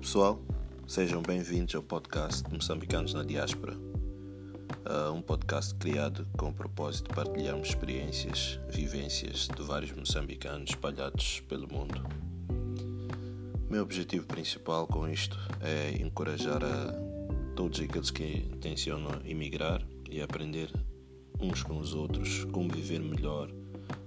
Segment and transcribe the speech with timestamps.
[0.00, 0.40] Pessoal,
[0.86, 7.14] sejam bem-vindos ao podcast Moçambicanos na Diáspora, uh, um podcast criado com o propósito de
[7.14, 12.02] partilharmos experiências, vivências de vários moçambicanos espalhados pelo mundo.
[13.70, 16.92] Meu objetivo principal com isto é encorajar a
[17.56, 20.70] todos aqueles que intencionam emigrar e aprender
[21.40, 23.50] uns com os outros como viver melhor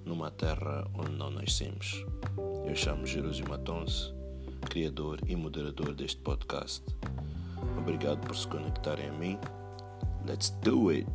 [0.05, 2.05] numa terra onde não nascemos.
[2.65, 4.18] Eu chamo Jerusio Matonse
[4.59, 6.83] criador e moderador deste podcast.
[7.77, 9.39] Obrigado por se conectarem a mim.
[10.27, 11.09] Let's do it!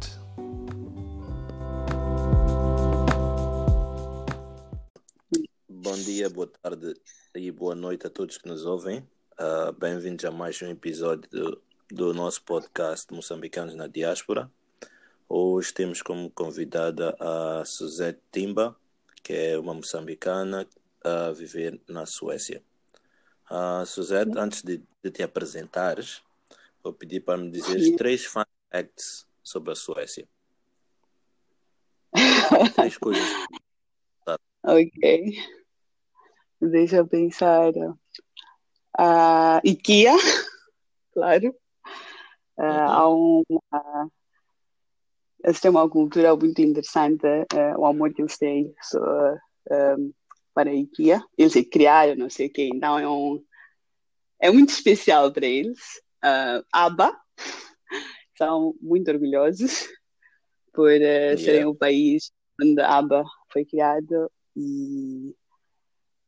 [5.68, 6.94] Bom dia, boa tarde
[7.34, 9.06] e boa noite a todos que nos ouvem.
[9.38, 14.50] Uh, Bem-vindos a mais um episódio do, do nosso podcast Moçambicanos na Diáspora.
[15.28, 18.76] Hoje temos como convidada a Suzette Timba,
[19.22, 20.66] que é uma moçambicana
[21.02, 22.62] a viver na Suécia.
[23.50, 26.22] Uh, Suzette, antes de, de, te apresentares,
[26.82, 30.26] vou pedir para me dizer três fun facts sobre a Suécia.
[32.74, 33.28] três coisas.
[34.62, 35.34] Ok.
[36.60, 37.70] Deixa eu pensar.
[38.98, 40.14] Uh, IKEA,
[41.12, 41.54] claro.
[42.56, 42.88] Uh, uhum.
[42.88, 44.10] Há uma.
[45.44, 48.74] Eles têm uma cultura muito interessante, uh, o amor que eles têm.
[48.80, 48.98] So,
[49.70, 50.14] um,
[50.54, 51.22] para a IKEA.
[51.36, 52.70] Eles criaram, não sei o quê.
[52.72, 53.42] Então é, um,
[54.40, 55.78] é muito especial para eles.
[56.24, 57.14] Uh, ABBA
[58.38, 59.88] são muito orgulhosos
[60.72, 61.38] por uh, yeah.
[61.38, 62.32] serem o país
[62.62, 65.34] onde a ABBA foi criado e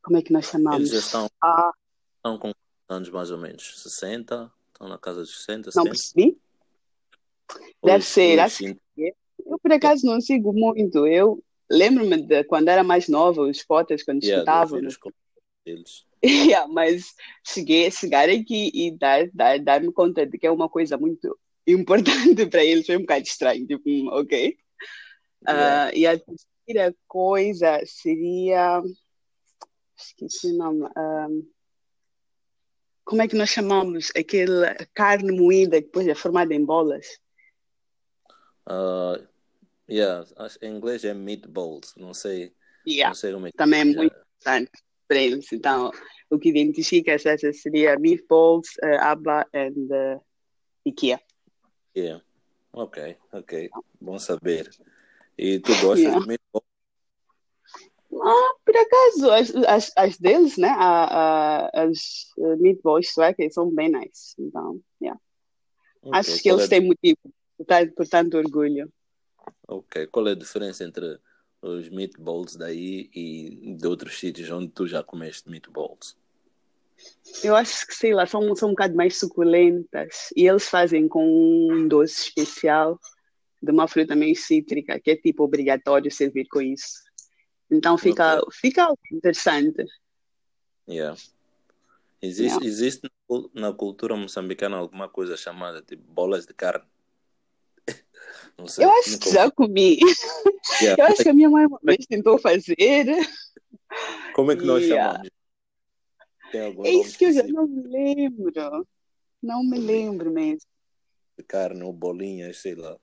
[0.03, 0.79] como é que nós chamamos?
[0.79, 1.71] Eles já estão, ah.
[2.17, 2.51] estão com
[2.89, 3.81] anos mais ou menos?
[3.81, 4.51] 60?
[4.67, 5.75] Estão na casa dos 60, 70?
[5.75, 6.37] Não percebi.
[7.83, 8.77] Deve ser, acho que
[9.45, 11.07] eu por acaso não sigo muito.
[11.07, 14.81] Eu lembro-me de quando era mais nova, os potas, quando yeah, escutavam.
[14.81, 14.97] Nos...
[15.65, 16.05] Eles.
[16.23, 17.13] yeah, mas
[17.45, 21.37] cheguei a chegar aqui e dar, dar, dar-me conta de que é uma coisa muito
[21.65, 22.85] importante para eles.
[22.85, 24.57] Foi um bocado estranho, tipo, hum, ok.
[25.47, 25.91] Yeah.
[25.91, 28.81] Uh, e a terceira coisa seria.
[29.95, 30.83] Esqueci o nome.
[30.83, 31.27] Um, ah,
[33.03, 37.07] como é que nós chamamos aquele carne moída que depois é formada em bolas?
[38.69, 39.25] Uh,
[39.89, 40.25] Yeah,
[40.61, 42.53] em inglês é meatballs, não sei.
[42.85, 43.09] Yeah.
[43.09, 44.71] Não sei como é que Também é muito importante
[45.07, 45.51] para eles.
[45.53, 45.91] Então,
[46.29, 50.21] o que identifica essa seria meatballs, uh, ABBA e uh,
[50.85, 51.21] IKEA.
[51.95, 52.23] Yeah.
[52.73, 53.69] Ok, ok.
[53.99, 54.69] Bom saber.
[55.37, 56.19] E tu gostas yeah.
[56.19, 56.67] de meatballs?
[58.13, 60.69] Ah, por acaso, as, as, as deles, né?
[60.69, 64.35] A, a, as uh, meatballs suecas são bem nice.
[64.37, 65.19] Então, yeah.
[66.01, 66.19] Okay.
[66.19, 66.67] Acho que eles é...
[66.67, 67.19] têm motivo
[67.57, 67.65] por,
[67.95, 68.91] por tanto orgulho.
[69.67, 70.07] Ok.
[70.07, 71.19] Qual é a diferença entre
[71.61, 76.15] os meatballs daí e de outros sítios onde tu já comeste meatballs?
[77.43, 80.29] Eu acho que, sei lá, são, são um bocado mais suculentas.
[80.35, 81.25] E eles fazem com
[81.71, 82.99] um doce especial
[83.61, 87.03] de uma fruta meio cítrica, que é tipo obrigatório servir com isso.
[87.69, 88.49] Então fica, okay.
[88.51, 89.85] fica interessante.
[90.87, 91.19] Yeah.
[92.21, 92.65] Existe, yeah.
[92.65, 93.11] existe
[93.53, 96.85] na cultura moçambicana alguma coisa chamada de bolas de carne?
[98.65, 98.85] Sei.
[98.85, 99.99] Eu acho que já comi.
[100.81, 101.01] Yeah.
[101.01, 103.05] Eu acho que a minha mãe uma vez tentou fazer.
[104.35, 105.23] Como é que nós yeah.
[106.51, 106.85] chamamos?
[106.85, 108.85] é isso que eu já não me lembro.
[109.41, 110.69] Não me lembro mesmo.
[111.47, 112.97] Carne ou bolinhas, sei lá.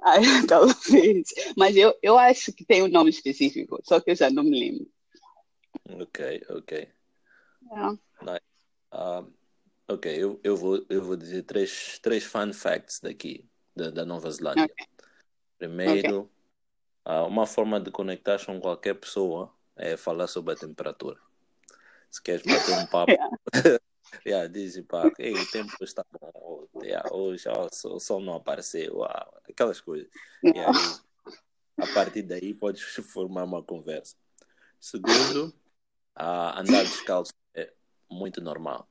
[0.00, 0.16] Ah,
[0.48, 1.28] talvez.
[1.56, 4.58] Mas eu, eu acho que tem um nome específico, só que eu já não me
[4.58, 4.90] lembro.
[6.00, 6.88] Ok, ok.
[7.70, 7.98] Yeah.
[8.22, 8.44] Nice.
[8.92, 9.32] Um,
[9.88, 14.30] ok, eu, eu, vou, eu vou dizer três, três fun facts daqui da, da Nova
[14.30, 14.64] Zelândia.
[14.64, 14.86] Okay.
[15.58, 16.34] Primeiro, okay.
[17.06, 21.20] Uh, uma forma de conectar com qualquer pessoa é falar sobre a temperatura.
[22.10, 23.36] Se queres bater um papo, yeah.
[24.26, 29.04] yeah, diz pá, Ei, o tempo está bom, yeah, hoje oh, o sol não apareceu,
[29.48, 30.08] aquelas coisas.
[30.42, 31.34] E aí,
[31.78, 32.82] a partir daí, podes
[33.12, 34.16] formar uma conversa.
[34.80, 35.48] Segundo,
[36.16, 37.72] uh, andar descalço é
[38.10, 38.88] muito normal.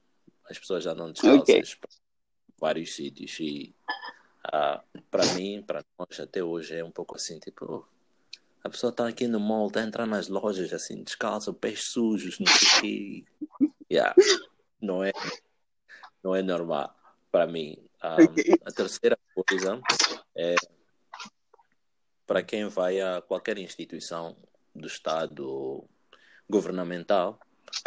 [0.49, 1.63] As pessoas já andam descalças okay.
[1.63, 1.89] para
[2.59, 3.73] vários sítios e
[4.43, 7.87] ah, para mim, para nós até hoje é um pouco assim, tipo,
[8.63, 12.39] a pessoa está aqui no mall, está a entrar nas lojas assim, descalça, pés sujos,
[12.39, 13.25] não sei o quê.
[13.91, 14.15] Yeah.
[14.81, 15.11] Não é,
[16.23, 16.95] não é normal
[17.31, 17.77] para mim.
[18.01, 18.17] Ah,
[18.65, 19.81] a terceira coisa
[20.35, 20.55] é
[22.25, 24.35] para quem vai a qualquer instituição
[24.73, 25.83] do Estado
[26.49, 27.39] governamental,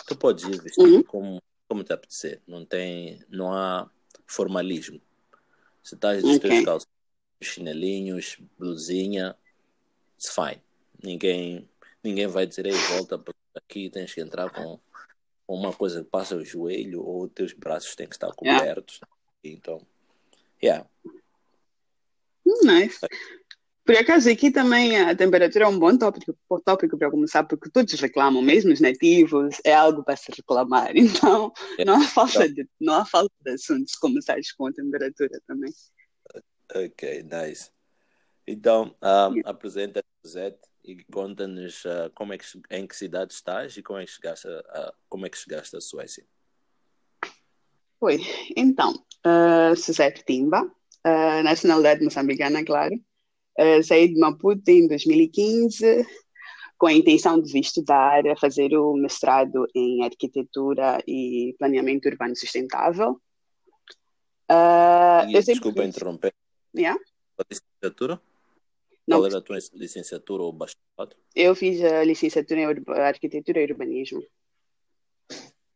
[0.07, 1.03] tu podes ir vestido uhum.
[1.03, 2.41] como, como te apetecer.
[2.47, 3.91] Não, tem, não há
[4.27, 5.01] formalismo.
[5.87, 6.51] Se estás dos okay.
[6.51, 6.89] teus calços,
[7.41, 9.37] chinelinhos, blusinha,
[10.17, 10.61] it's fine.
[11.01, 11.71] Ninguém,
[12.03, 13.23] ninguém vai dizer, ei, volta
[13.55, 14.81] aqui, tens que entrar com
[15.47, 18.99] uma coisa que passa o joelho ou os teus braços têm que estar cobertos.
[19.45, 19.59] Yeah.
[19.59, 19.87] Então,
[20.61, 20.89] yeah.
[22.65, 22.99] Nice.
[23.87, 27.93] Por acaso, aqui também a temperatura é um bom tópico, tópico para começar, porque todos
[27.95, 30.91] reclamam, mesmo os nativos, é algo para se reclamar.
[30.97, 31.53] Então,
[31.87, 35.73] não há falta de, não há falta de assuntos começares com a temperatura também.
[36.75, 37.71] Ok, nice.
[38.45, 39.51] Então, um, yeah.
[39.51, 44.05] apresenta Zé e conta-nos uh, como é que, em que cidade estás e como é
[44.05, 46.25] que chegaste a, como é que chegaste à Suécia.
[48.01, 48.21] Oi,
[48.57, 48.93] então,
[49.25, 53.01] uh, Suzette Timba, uh, nacionalidade moçambicana, claro.
[53.59, 56.07] Uh, saí de Maputo em 2015
[56.79, 63.21] com a intenção de estudar, fazer o mestrado em arquitetura e planeamento urbano sustentável.
[64.51, 66.35] Uh, e, desculpa interromper.
[66.75, 67.01] Yeah?
[67.39, 68.21] A licenciatura?
[69.07, 69.19] Não.
[69.19, 71.17] Qual era a tua licenciatura ou bacharelado?
[71.35, 72.67] Eu fiz a licenciatura em
[73.01, 74.23] arquitetura e urbanismo.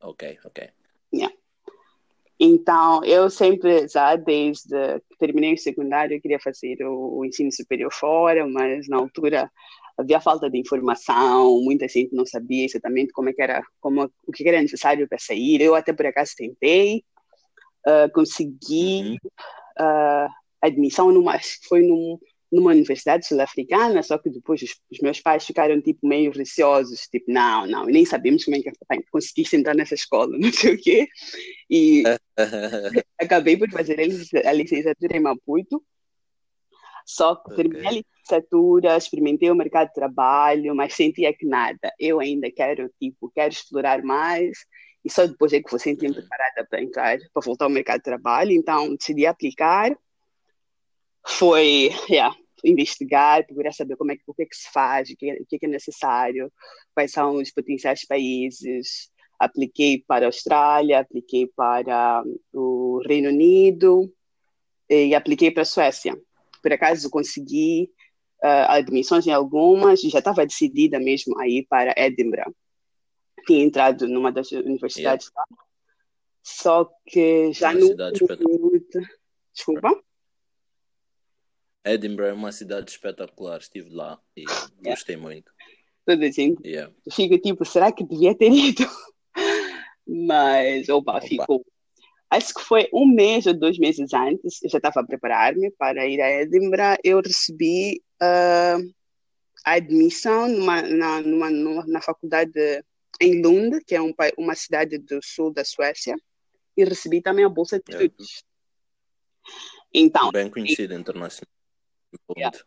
[0.00, 0.70] Ok, ok.
[1.14, 1.34] Yeah.
[2.42, 7.52] Então, eu sempre, já desde que terminei o secundário, eu queria fazer o, o, ensino
[7.52, 9.52] superior fora, mas na altura
[9.98, 14.32] havia falta de informação, muita gente não sabia exatamente como é que era, como, o
[14.32, 15.60] que era necessário para sair.
[15.60, 17.04] Eu até por acaso tentei,
[17.86, 20.26] uh, consegui uhum.
[20.26, 20.28] uh,
[20.62, 21.38] admissão numa,
[21.68, 22.18] foi num,
[22.50, 27.30] numa universidade sul-africana, só que depois os, os, meus pais ficaram tipo meio receosos, tipo,
[27.30, 28.70] não, não, nem sabemos como é que
[29.10, 31.08] conseguiste entrar nessa escola, não sei o quê.
[31.68, 32.02] E
[33.20, 33.98] acabei por fazer
[34.44, 35.82] a licenciatura em Maputo,
[37.06, 37.56] só que okay.
[37.56, 42.90] terminei a licenciatura, experimentei o mercado de trabalho, mas sentia que nada, eu ainda quero,
[43.00, 44.58] tipo, quero explorar mais,
[45.04, 46.14] e só depois é que vou sentir uhum.
[46.14, 49.96] preparada para entrar, para voltar ao mercado de trabalho, então decidi aplicar,
[51.26, 52.34] foi yeah,
[52.64, 55.46] investigar, procurar saber como é que, o que é que se faz, o que, o
[55.46, 56.52] que é necessário,
[56.94, 59.10] quais são os potenciais países.
[59.38, 62.22] Apliquei para a Austrália, apliquei para
[62.52, 64.12] o Reino Unido
[64.88, 66.14] e apliquei para a Suécia.
[66.62, 67.90] Por acaso consegui
[68.44, 72.52] uh, admissões em algumas, já estava decidida mesmo a ir para Edinburgh.
[73.46, 75.46] Tinha entrado numa das universidades yeah.
[75.50, 75.64] lá.
[76.42, 77.96] Só que já no.
[79.54, 80.02] Desculpa?
[81.84, 84.70] Edinburgh é uma cidade espetacular, estive lá e yeah.
[84.84, 85.52] gostei muito.
[86.04, 86.92] Toda gente yeah.
[87.12, 88.84] fica tipo, será que devia ter ido?
[90.06, 91.64] Mas, opa, opa, ficou.
[92.28, 96.06] Acho que foi um mês ou dois meses antes, eu já estava a preparar-me para
[96.06, 98.92] ir a Edinburgh, eu recebi uh,
[99.64, 102.84] a admissão numa, na, numa, numa, na faculdade
[103.20, 106.16] em Lund, que é um, uma cidade do sul da Suécia,
[106.76, 108.44] e recebi também a bolsa de estudos.
[109.92, 111.59] Então, Bem conhecida internacionalmente.
[112.36, 112.58] Yeah.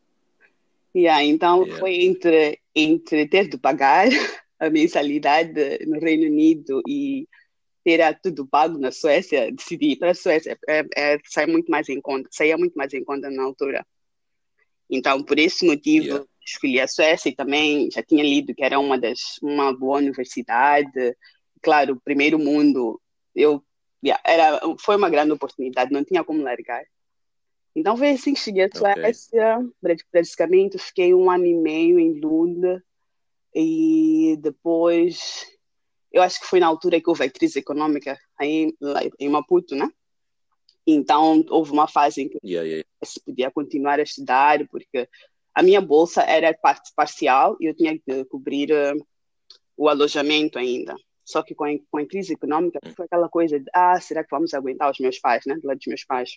[0.95, 1.23] yeah.
[1.23, 1.79] então yeah.
[1.79, 4.07] foi entre, entre ter de pagar
[4.59, 7.27] a mensalidade no Reino Unido e
[7.83, 11.89] ter tudo pago na Suécia, decidi ir para a Suécia, é, é, sai muito mais
[11.89, 13.85] em conta, saía muito mais em conta na altura.
[14.89, 16.25] Então, por esse motivo, yeah.
[16.45, 21.15] escolhi a Suécia e também já tinha lido que era uma das uma boa universidade.
[21.61, 23.01] Claro, primeiro mundo,
[23.35, 23.63] eu
[24.03, 26.83] yeah, era foi uma grande oportunidade, não tinha como largar.
[27.75, 29.57] Então foi assim que cheguei à Suécia.
[29.57, 29.97] Okay.
[30.11, 32.81] Praticamente fiquei um ano e meio em Lund.
[33.55, 35.45] E depois,
[36.11, 38.73] eu acho que foi na altura que houve a crise econômica aí,
[39.19, 39.89] em Maputo, né?
[40.85, 42.87] Então houve uma fase em que yeah, yeah.
[43.03, 45.07] se podia continuar a estudar, porque
[45.53, 46.53] a minha bolsa era
[46.95, 49.05] parcial e eu tinha que cobrir uh,
[49.77, 50.95] o alojamento ainda.
[51.23, 52.91] Só que com a, com a crise econômica hum.
[52.95, 55.55] foi aquela coisa de, ah, será que vamos aguentar os meus pais, né?
[55.55, 56.31] Do lado dos meus pais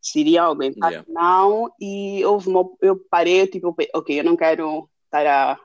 [0.00, 1.08] se aumentar yeah.
[1.08, 5.58] não e houve uma, eu parei tipo ok eu não quero estar a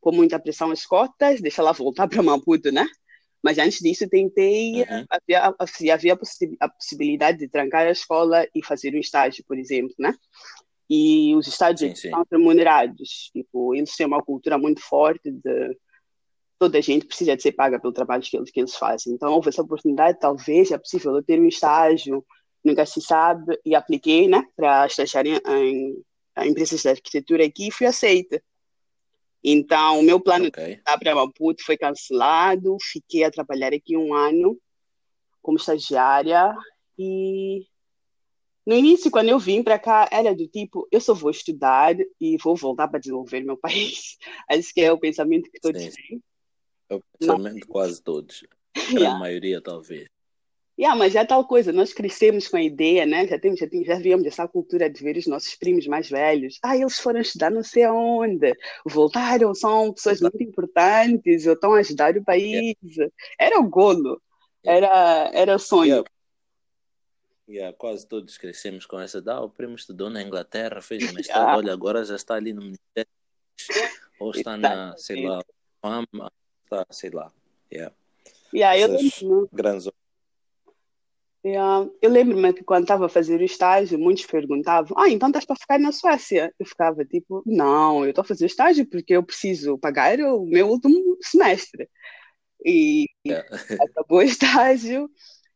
[0.00, 2.86] pôr muita pressão às cotas deixa ela voltar para Maputo né
[3.42, 5.04] mas antes disso tentei uhum.
[5.10, 5.54] havia,
[5.94, 6.18] havia
[6.60, 10.14] a possibilidade de trancar a escola e fazer um estágio por exemplo né
[10.88, 15.76] e os estágios são remunerados tipo eles têm uma cultura muito forte de
[16.58, 19.32] toda a gente precisa de ser paga pelo trabalho que eles, que eles fazem então
[19.32, 22.24] houve essa oportunidade talvez é possível eu ter um estágio
[22.68, 26.04] nunca se sabe, e apliquei né, para estagiar em, em,
[26.38, 28.42] em empresas de arquitetura aqui e fui aceita.
[29.42, 30.76] Então, o meu plano okay.
[30.76, 34.58] de para Maputo foi cancelado, fiquei a trabalhar aqui um ano
[35.40, 36.54] como estagiária
[36.98, 37.66] e
[38.68, 42.36] no início, quando eu vim para cá, era do tipo, eu só vou estudar e
[42.36, 44.18] vou voltar para desenvolver meu país.
[44.46, 46.22] Acho que é o pensamento que todos têm.
[46.90, 48.44] É o pensamento de quase todos.
[48.90, 49.16] Yeah.
[49.16, 50.06] A maioria, talvez.
[50.78, 53.26] Yeah, mas já é tal coisa, nós crescemos com a ideia, né?
[53.26, 56.60] Já temos, já, temos, já víamos essa cultura de ver os nossos primos mais velhos.
[56.62, 58.54] Ah, eles foram estudar não sei aonde,
[58.86, 62.76] voltaram, são pessoas muito importantes, ou estão a ajudar o país.
[62.84, 63.12] Yeah.
[63.40, 64.22] Era o golo,
[64.64, 65.88] era, era o sonho.
[65.88, 66.10] Yeah.
[67.48, 69.20] Yeah, quase todos crescemos com essa.
[69.26, 71.56] Ah, o primo estudou na Inglaterra, fez uma história, yeah.
[71.56, 73.10] olha, agora já está ali no Ministério,
[74.20, 75.42] ou está na, sei lá,
[75.82, 76.30] fama,
[76.62, 77.32] está, sei lá.
[77.72, 77.92] Yeah.
[78.52, 79.88] Yeah, eu grandes
[81.44, 81.88] Yeah.
[82.02, 85.56] Eu lembro-me que quando estava a fazer o estágio, muitos perguntavam: Ah, então estás para
[85.56, 86.52] ficar na Suécia?
[86.58, 90.44] Eu ficava tipo: Não, eu estou a fazer o estágio porque eu preciso pagar o
[90.44, 91.88] meu último semestre.
[92.64, 93.48] E yeah.
[93.82, 95.08] acabou o estágio,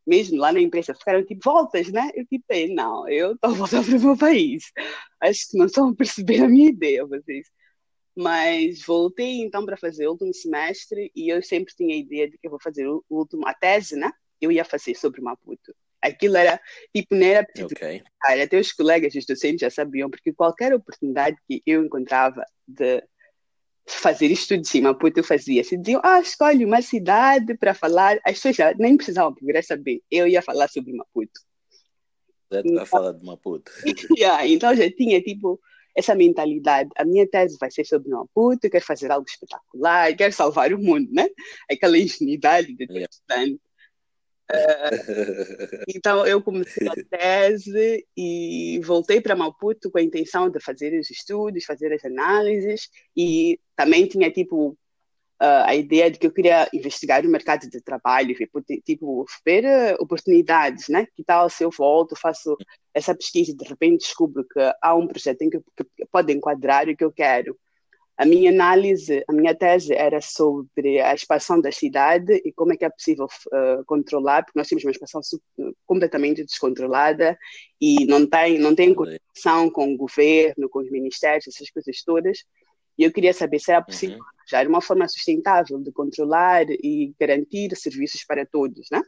[0.07, 2.11] mesmo lá na imprensa, ficaram tipo: Voltas, né?
[2.15, 4.71] Eu tipo: Não, eu estou a voltar para o meu país.
[5.21, 7.47] Acho que não estão a perceber a minha ideia, vocês.
[8.15, 12.37] Mas voltei então para fazer o último semestre e eu sempre tinha a ideia de
[12.37, 14.11] que eu vou fazer o último, a tese, né?
[14.43, 15.73] Eu ia fazer sobre Maputo.
[16.01, 16.59] Aquilo era,
[16.93, 18.03] tipo, não era okay.
[18.21, 23.01] até os colegas, os docentes já sabiam, porque qualquer oportunidade que eu encontrava de
[23.87, 25.63] fazer estudos em Maputo, eu fazia.
[25.63, 30.01] Se diziam, ah, escolhe uma cidade para falar, as pessoas já nem precisavam procurar saber,
[30.11, 31.39] eu ia falar sobre Maputo.
[32.51, 33.71] Então, falar de Maputo.
[34.17, 35.59] yeah, então já tinha, tipo,
[35.95, 36.89] essa mentalidade.
[36.97, 41.09] A minha tese vai ser sobre Maputo, quero fazer algo espetacular, quero salvar o mundo,
[41.11, 41.27] né?
[41.71, 43.07] Aquela ingenuidade de yeah.
[43.09, 43.61] estudante.
[45.87, 51.09] então eu comecei a tese e voltei para Maputo com a intenção de fazer os
[51.09, 54.77] estudos, fazer as análises e também tinha tipo
[55.41, 58.35] uh, a ideia de que eu queria investigar o mercado de trabalho,
[58.85, 61.07] tipo ver oportunidades, né?
[61.15, 62.55] Que tal se eu volto, faço
[62.93, 66.87] essa pesquisa e de repente descubro que há um projeto em que, que pode enquadrar
[66.87, 67.57] o que eu quero
[68.15, 72.77] a minha análise, a minha tese era sobre a expansão da cidade e como é
[72.77, 75.21] que é possível uh, controlar, porque nós temos uma expansão
[75.85, 77.37] completamente descontrolada
[77.81, 82.43] e não tem, não tem conexão com o governo, com os ministérios, essas coisas todas.
[82.97, 84.25] E eu queria saber se era possível uhum.
[84.47, 89.01] já era uma forma sustentável de controlar e garantir serviços para todos, né?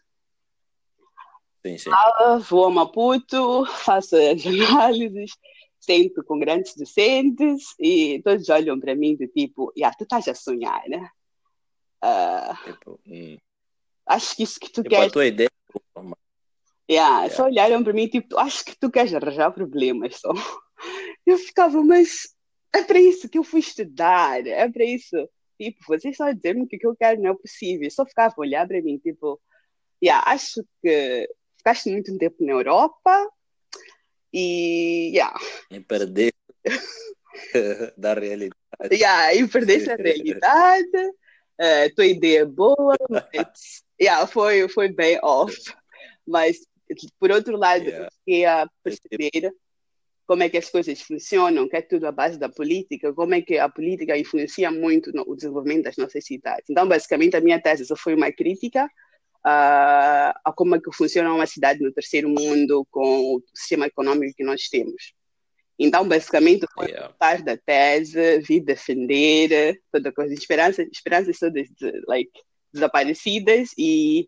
[1.64, 1.90] Sim, sim.
[1.92, 5.32] Ah, vou a Maputo, faço as análises
[5.86, 10.36] sento com grandes docentes e todos olham para mim do tipo, yeah, tu estás a
[10.36, 11.10] sonhar, né?
[12.04, 13.38] Uh, tipo, hum.
[14.08, 15.08] Acho que isso que tu tipo, queres.
[15.08, 15.50] A tua ideia.
[16.90, 17.30] Yeah, yeah.
[17.36, 20.32] Só olharam para mim tipo, acho que tu queres arranjar problemas só.
[21.26, 22.36] Eu ficava, mas
[22.76, 25.16] é para isso que eu fui estudar, é para isso.
[25.60, 27.86] Tipo, vocês só dizem-me que o que eu quero não é possível.
[27.86, 29.42] Eu só ficava a olhar para mim, tipo,
[30.04, 31.28] yeah, acho que
[31.58, 33.32] ficaste muito tempo na Europa,
[34.36, 35.34] e, yeah.
[35.72, 36.34] E perder
[37.98, 38.54] da realidade.
[38.92, 40.98] Yeah, e perdeste a realidade.
[41.58, 45.56] Uh, tua ideia é boa, mas yeah, foi, foi bem off.
[46.28, 46.58] Mas,
[47.18, 48.10] por outro lado, yeah.
[48.20, 49.54] fiquei a perceber
[50.28, 53.42] como é que as coisas funcionam, que é tudo a base da política, como é
[53.42, 56.66] que a política influencia muito no, o desenvolvimento das nossas cidades.
[56.70, 58.90] Então, basicamente, a minha tese só foi uma crítica
[59.46, 64.34] uh, a como é que funciona uma cidade no terceiro mundo com o sistema econômico
[64.36, 65.14] que nós temos.
[65.78, 67.14] Então, basicamente, foi yeah.
[67.20, 71.68] partir da tese, vir defender toda coisa, esperanças, esperanças todas
[72.08, 72.32] like,
[72.74, 74.28] desaparecidas e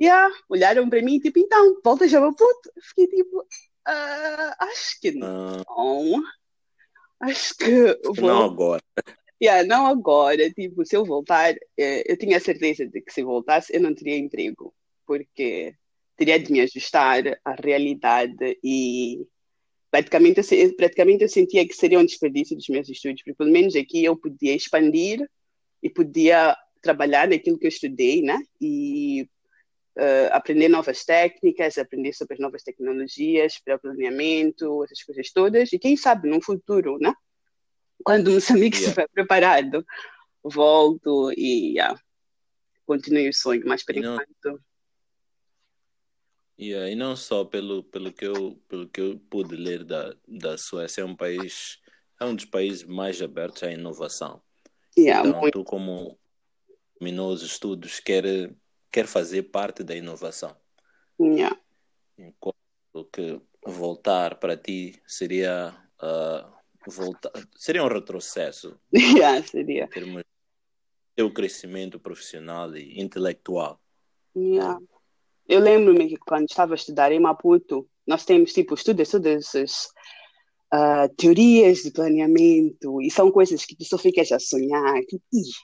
[0.00, 2.72] yeah, olharam para mim tipo, então, volta já para puto.
[2.82, 5.62] Fiquei tipo, uh, acho que não.
[7.20, 8.28] Acho que vou...
[8.28, 8.82] Não agora.
[9.42, 13.74] Yeah, não agora, tipo, se eu voltar, eh, eu tinha certeza de que se voltasse
[13.74, 14.72] eu não teria emprego,
[15.04, 15.74] porque
[16.16, 19.26] teria de me ajustar à realidade e
[19.90, 20.42] praticamente
[20.76, 24.16] praticamente eu sentia que seria um desperdício dos meus estudos, porque pelo menos aqui eu
[24.16, 25.28] podia expandir
[25.82, 28.38] e podia trabalhar naquilo que eu estudei, né?
[28.60, 29.28] E
[29.98, 35.78] uh, aprender novas técnicas, aprender sobre as novas tecnologias para planeamento, essas coisas todas, e
[35.78, 37.12] quem sabe no futuro, né?
[38.04, 38.88] Quando Moçambique yeah.
[38.88, 39.84] estiver preparado,
[40.42, 41.98] volto e yeah,
[42.86, 44.28] continuo o sonho, mas por enquanto.
[44.44, 44.58] Não...
[46.58, 50.56] Yeah, e não só pelo, pelo, que eu, pelo que eu pude ler da, da
[50.56, 51.80] Suécia, é um país,
[52.20, 54.42] é um dos países mais abertos à inovação.
[54.96, 55.58] Yeah, então, muito...
[55.58, 56.18] tu como
[56.94, 58.54] terminou os estudos, quer,
[58.92, 60.56] quer fazer parte da inovação.
[61.20, 61.58] Yeah.
[62.16, 62.56] Enquanto
[63.12, 67.30] que voltar para ti seria uh, voltar.
[67.56, 68.78] Seria um retrocesso.
[68.92, 69.84] yeah, seria.
[69.84, 70.22] Em termos
[71.16, 73.80] do crescimento profissional e intelectual.
[74.34, 74.78] Yeah.
[75.46, 79.88] Eu lembro-me que quando estava a estudar em Maputo, nós temos tipo estudos, todos esses
[80.72, 85.20] uh, teorias de planeamento, e são coisas que tu só ficas a sonhar, que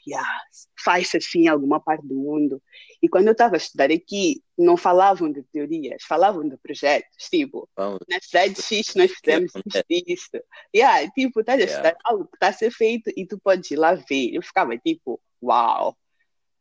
[0.06, 0.40] yeah,
[0.84, 2.62] faz assim em alguma parte do mundo.
[3.02, 7.68] E quando eu estava a estudar aqui, não falavam de teorias, falavam de projetos, tipo,
[7.76, 8.00] Vamos.
[8.08, 9.52] na cidade X nós fizemos
[9.88, 10.38] isto,
[10.74, 13.76] Yeah, tipo, estás a estudar algo que está a ser feito e tu podes ir
[13.76, 14.34] lá ver.
[14.34, 15.96] Eu ficava tipo, uau,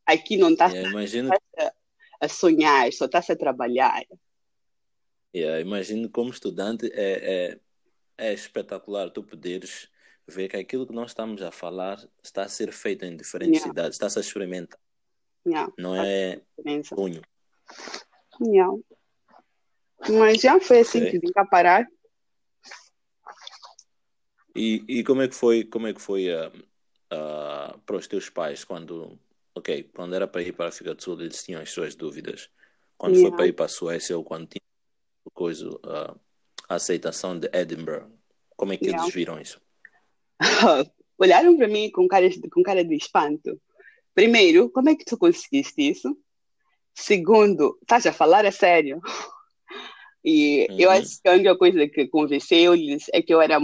[0.06, 1.34] aqui não está yeah, imagino...
[1.34, 1.74] a,
[2.22, 4.04] a sonhar, só está-se a trabalhar.
[5.36, 7.60] Yeah, imagino como estudante é, é
[8.18, 9.90] é espetacular tu poderes
[10.28, 13.70] ver que aquilo que nós estamos a falar está a ser feito em diferentes yeah.
[13.70, 14.80] cidades, está-se a experimentar.
[15.46, 15.72] Yeah.
[15.78, 16.42] Não é
[16.90, 17.22] punho.
[18.42, 18.78] Yeah.
[20.10, 21.12] Mas já foi assim okay.
[21.12, 21.88] que vim cá parar.
[24.56, 26.50] E, e como é que foi, como é que foi uh,
[27.14, 29.18] uh, para os teus pais quando,
[29.56, 32.50] ok, quando era para ir para a África do Sul eles tinham as suas dúvidas.
[32.98, 33.30] Quando yeah.
[33.30, 34.62] foi para ir para a Suécia ou quando tinha
[35.34, 36.20] coisa, uh,
[36.68, 38.12] a aceitação de Edinburgh?
[38.56, 39.62] Como é que eles viram isso?
[41.18, 43.60] Olharam para mim com cara, de, com cara de espanto.
[44.14, 46.18] Primeiro, como é que tu conseguiste isso?
[46.94, 49.02] Segundo, estás a falar a sério?
[50.26, 50.80] E uhum.
[50.80, 53.62] eu acho que a única coisa que convenceu-lhes é que eu era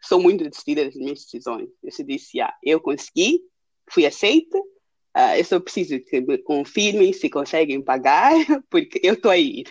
[0.00, 1.68] sou muito decidida das minhas decisões.
[1.82, 3.40] Eu disse, ah, eu consegui,
[3.90, 8.30] fui aceita, uh, eu só preciso que me confirmem se conseguem pagar,
[8.70, 9.64] porque eu estou aí.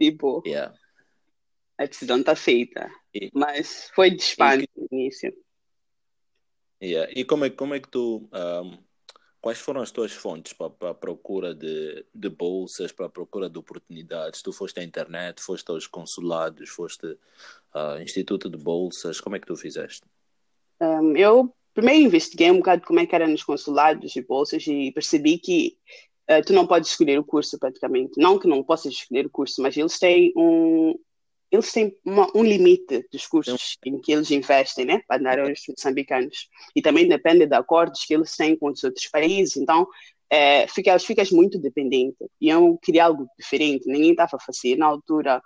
[0.00, 0.72] Tipo, yeah
[1.78, 2.90] a decisão está feita.
[3.14, 5.32] E, Mas foi de espanto no início.
[6.82, 7.10] Yeah.
[7.14, 8.28] E como é, como é que tu.
[8.32, 8.78] Um,
[9.40, 13.58] quais foram as tuas fontes para a procura de, de bolsas, para a procura de
[13.58, 14.42] oportunidades?
[14.42, 17.16] Tu foste à internet, foste aos consulados, foste
[17.72, 20.02] ao Instituto de Bolsas, como é que tu fizeste?
[20.80, 24.90] Um, eu primeiro investiguei um bocado como é que era nos consulados e bolsas e
[24.92, 25.78] percebi que
[26.30, 28.18] uh, tu não podes escolher o curso praticamente.
[28.18, 30.98] Não que não possas escolher o curso, mas eles têm um,
[31.50, 35.60] eles têm uma, um limite dos cursos em que eles investem, né, para dar aos
[35.68, 36.48] moçambicanos.
[36.74, 39.56] E também depende de acordos que eles têm com os outros países.
[39.56, 39.86] Então,
[40.28, 42.16] é, ficas, ficas muito dependente.
[42.40, 43.86] E eu queria algo diferente.
[43.86, 45.40] Ninguém estava a fazer na altura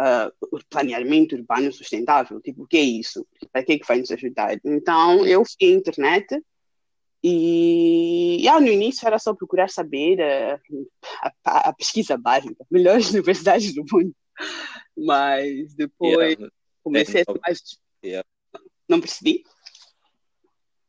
[0.00, 2.40] uh, o planeamento urbano sustentável.
[2.40, 3.26] Tipo, o que é isso?
[3.52, 4.58] Para que, é que vai nos ajudar?
[4.64, 6.42] Então, eu fui à internet
[7.22, 10.58] e, ah, no início era só procurar saber a,
[11.44, 14.14] a, a pesquisa básica, melhores universidades do mundo.
[15.00, 16.54] Mas depois yeah.
[16.82, 17.62] comecei a ser mais.
[18.04, 18.28] Yeah.
[18.88, 19.44] Não percebi?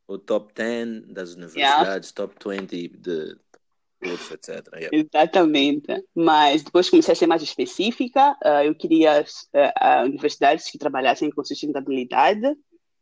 [0.08, 2.28] O top 10 das universidades, yeah.
[2.28, 3.36] top 20 de
[4.02, 4.68] curso, etc.
[4.92, 6.04] Exatamente.
[6.14, 8.36] Mas depois comecei a ser mais específica.
[8.44, 12.56] Uh, eu queria uh, universidades que trabalhassem com sustentabilidade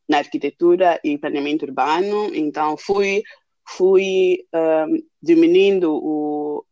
[0.07, 2.33] na arquitetura e planeamento urbano.
[2.35, 3.23] Então fui
[3.77, 6.65] fui um, diminuindo o,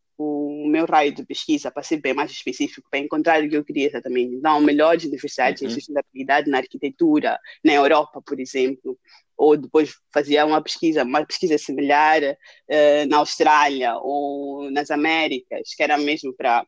[0.68, 3.64] o meu raio de pesquisa para ser bem mais específico, para encontrar o que eu
[3.64, 4.36] queria exatamente.
[4.36, 5.68] Então, melhores universidades uhum.
[5.70, 8.98] em sustentabilidade na arquitetura, na Europa, por exemplo,
[9.38, 15.84] ou depois fazia uma pesquisa, uma pesquisa similar uh, na Austrália ou nas Américas, que
[15.84, 16.66] era mesmo para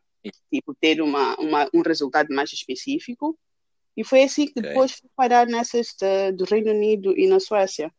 [0.52, 3.38] tipo, ter uma, uma, um resultado mais específico.
[3.96, 4.62] E foi assim que okay.
[4.62, 7.92] depois fui parar nessas de, do Reino Unido e na Suécia.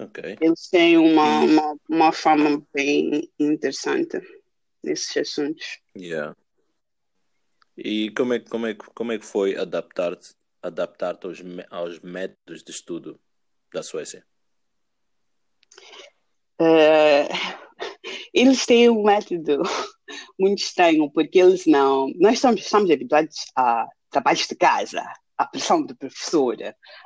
[0.00, 0.36] Okay.
[0.40, 4.20] Eles têm uma, uma, uma fama bem interessante
[4.82, 5.80] nesses assuntos.
[5.96, 6.36] Yeah.
[7.76, 11.38] E como é, como é, como é que foi adaptar-te adaptar aos,
[11.70, 13.20] aos métodos de estudo
[13.72, 14.24] da Suécia?
[16.60, 17.28] Uh,
[18.34, 19.62] eles têm um método
[20.38, 22.12] muito estranho, porque eles não.
[22.16, 25.04] Nós estamos, estamos habituados a trabalhos de casa,
[25.38, 26.56] a pressão do professor,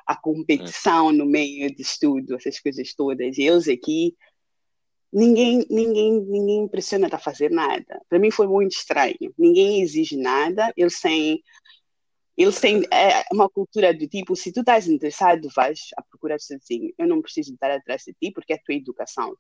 [0.07, 3.37] a competição no meio de estudo, essas coisas todas.
[3.37, 4.17] E eles aqui,
[5.13, 8.01] ninguém, ninguém, ninguém pressiona a fazer nada.
[8.09, 9.35] Para mim foi muito estranho.
[9.39, 10.73] Ninguém exige nada.
[10.75, 11.43] Eles têm,
[12.37, 16.91] eles têm é, uma cultura do tipo, se tu estás interessado, vais à procura sozinho.
[16.97, 19.37] Eu não preciso estar atrás de ti porque é a tua educação.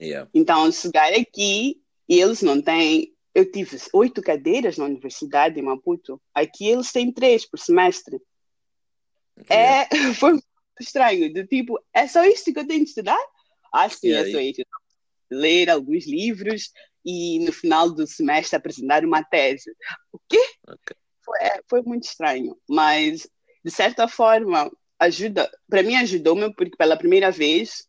[0.00, 0.30] Yeah.
[0.32, 6.22] Então, chegar aqui eles não têm eu tive oito cadeiras na universidade em Maputo.
[6.32, 8.20] Aqui eles têm três por semestre.
[9.48, 10.46] É, foi muito
[10.78, 11.32] estranho.
[11.32, 13.18] Do tipo, é só isto que eu tenho de estudar?
[13.72, 14.62] Ah, sim, é só isso.
[15.28, 16.70] Ler alguns livros
[17.04, 19.74] e no final do semestre apresentar uma tese.
[20.12, 20.42] O quê?
[20.62, 20.96] Okay.
[21.24, 22.56] Foi, é, foi muito estranho.
[22.68, 23.28] Mas,
[23.64, 24.70] de certa forma,
[25.00, 25.50] ajuda.
[25.68, 27.88] Para mim, ajudou-me porque pela primeira vez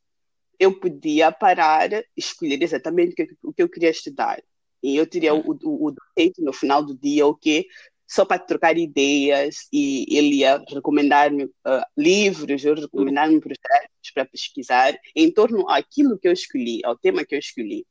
[0.58, 4.42] eu podia parar, escolher exatamente o que eu queria estudar
[4.86, 5.96] e eu teria o, o, o
[6.38, 7.66] no final do dia, o okay,
[8.08, 14.96] Só para trocar ideias e ele ia recomendar-me uh, livros, eu recomendar-me projetos para pesquisar
[15.16, 17.86] em torno àquilo que eu escolhi, ao tema que eu escolhi.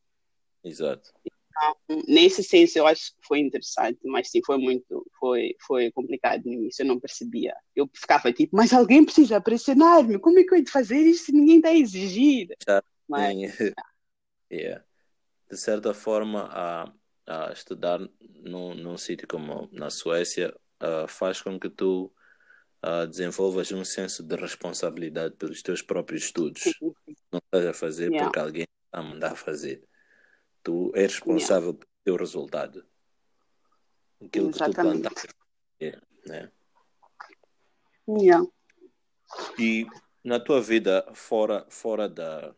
[0.63, 1.11] Exato.
[1.25, 6.45] Então, nesse senso, eu acho que foi interessante, mas sim, foi muito, foi, foi complicado
[6.45, 7.55] no início, eu não percebia.
[7.75, 11.27] Eu ficava tipo, mas alguém precisa pressionar-me, como é que eu hei de fazer isso
[11.27, 12.49] se ninguém está a exigir?
[12.67, 13.37] Já, mas,
[14.51, 14.85] yeah.
[15.51, 16.93] De certa forma, a,
[17.27, 22.13] a estudar num, num sítio como na Suécia uh, faz com que tu
[22.85, 26.63] uh, desenvolvas um senso de responsabilidade pelos teus próprios estudos.
[27.33, 28.25] Não estás a fazer yeah.
[28.25, 29.83] porque alguém está a mandar fazer.
[30.63, 31.79] Tu és responsável yeah.
[31.79, 32.85] pelo teu resultado.
[34.23, 35.03] Aquilo Exatamente.
[35.03, 35.35] que tu plantaste.
[35.81, 36.53] Yeah, né?
[38.09, 38.47] yeah.
[39.59, 39.87] E
[40.23, 42.55] na tua vida fora, fora, da,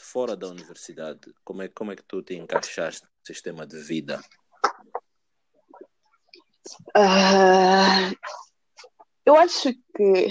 [0.00, 4.20] fora da universidade, como é, como é que tu te encaixaste no sistema de vida?
[6.96, 8.14] Uh,
[9.24, 10.28] eu acho que,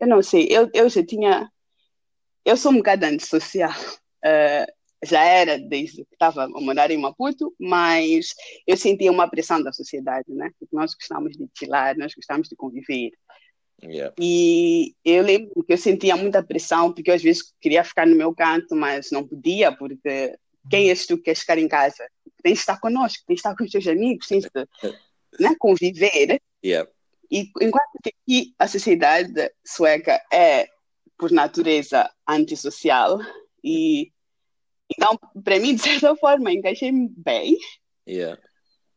[0.00, 1.50] eu não sei, eu, eu já tinha,
[2.44, 3.72] eu sou um bocado antissocial.
[4.24, 8.34] Uh, já era desde que estava a morar em Maputo, mas
[8.66, 10.50] eu sentia uma pressão da sociedade, né?
[10.58, 13.12] Porque nós gostamos de chilar, nós gostamos de conviver.
[13.82, 14.14] Yeah.
[14.18, 18.16] E eu lembro que eu sentia muita pressão, porque eu, às vezes queria ficar no
[18.16, 20.36] meu canto, mas não podia, porque
[20.70, 22.08] quem és tu que queres ficar em casa?
[22.42, 24.50] Tens de estar conosco, tens de estar com os teus amigos, tens de
[25.40, 26.40] né, conviver.
[26.64, 26.90] Yeah.
[27.30, 30.68] E enquanto que aqui a sociedade sueca é,
[31.18, 33.18] por natureza, antissocial,
[33.62, 34.12] e
[34.90, 37.58] então, para mim, de certa forma, encaixei-me bem.
[38.08, 38.40] Yeah.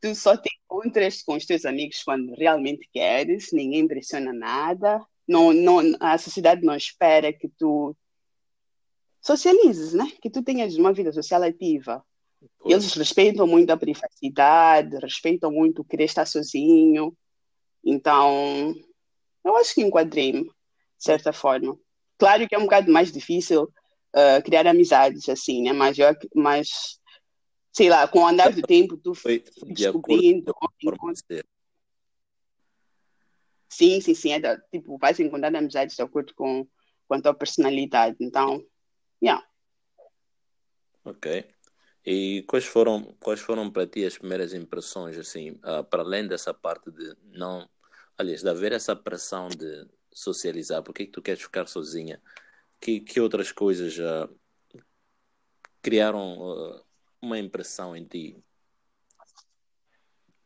[0.02, 5.06] Tu só te encontras com os teus amigos quando realmente queres, ninguém pressiona nada.
[5.28, 7.96] Não, não, a sociedade não espera que tu
[9.22, 10.12] socializes, né?
[10.22, 12.04] Que tu tenhas uma vida social ativa.
[12.66, 17.16] Eles respeitam muito a privacidade, respeitam muito querer estar sozinho.
[17.84, 18.74] Então,
[19.44, 20.52] eu acho que enquadrei-me, de
[20.98, 21.78] certa forma.
[22.18, 25.74] Claro que é um bocado mais difícil uh, criar amizades, assim, né?
[25.74, 26.99] Mas, eu, mas,
[27.80, 30.54] sei lá, com o andar do tempo, tu foi descobrindo.
[31.32, 31.42] De
[33.70, 34.34] sim, sim, sim.
[34.34, 36.68] É da, tipo, vais encontrar amizades de acordo com,
[37.08, 38.18] com a tua personalidade.
[38.20, 38.62] Então,
[39.24, 39.48] yeah.
[41.06, 41.46] Ok.
[42.06, 46.54] E quais foram, quais foram para ti as primeiras impressões, assim, uh, para além dessa
[46.54, 47.66] parte de não,
[48.18, 52.22] aliás, de haver essa pressão de socializar, porque que tu queres ficar sozinha?
[52.78, 54.30] Que, que outras coisas uh,
[55.82, 56.89] criaram uh,
[57.22, 58.44] uma impressão em ti?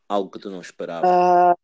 [0.07, 1.55] Algo que tu não esperava?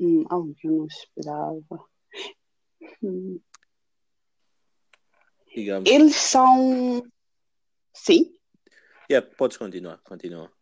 [0.00, 1.84] Hum, algo que eu não esperava.
[3.02, 3.40] Hum.
[5.54, 5.90] Digamos.
[5.90, 7.02] Eles são.
[7.92, 8.34] Sim?
[9.10, 10.52] Yeah, podes continuar, continua.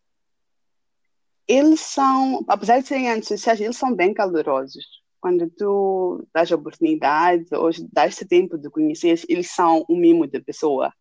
[1.46, 4.85] Eles são, apesar de serem antissociais, eles são bem calorosos.
[5.20, 10.92] Quando tu dás oportunidade ou dás-te tempo de conhecer, eles são um mimo de pessoa.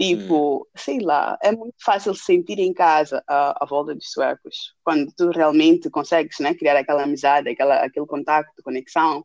[0.00, 0.64] Tipo, hum.
[0.74, 4.74] sei lá, é muito fácil sentir em casa a, a volta dos suecos.
[4.82, 9.24] Quando tu realmente consegues né, criar aquela amizade, aquela, aquele contato, conexão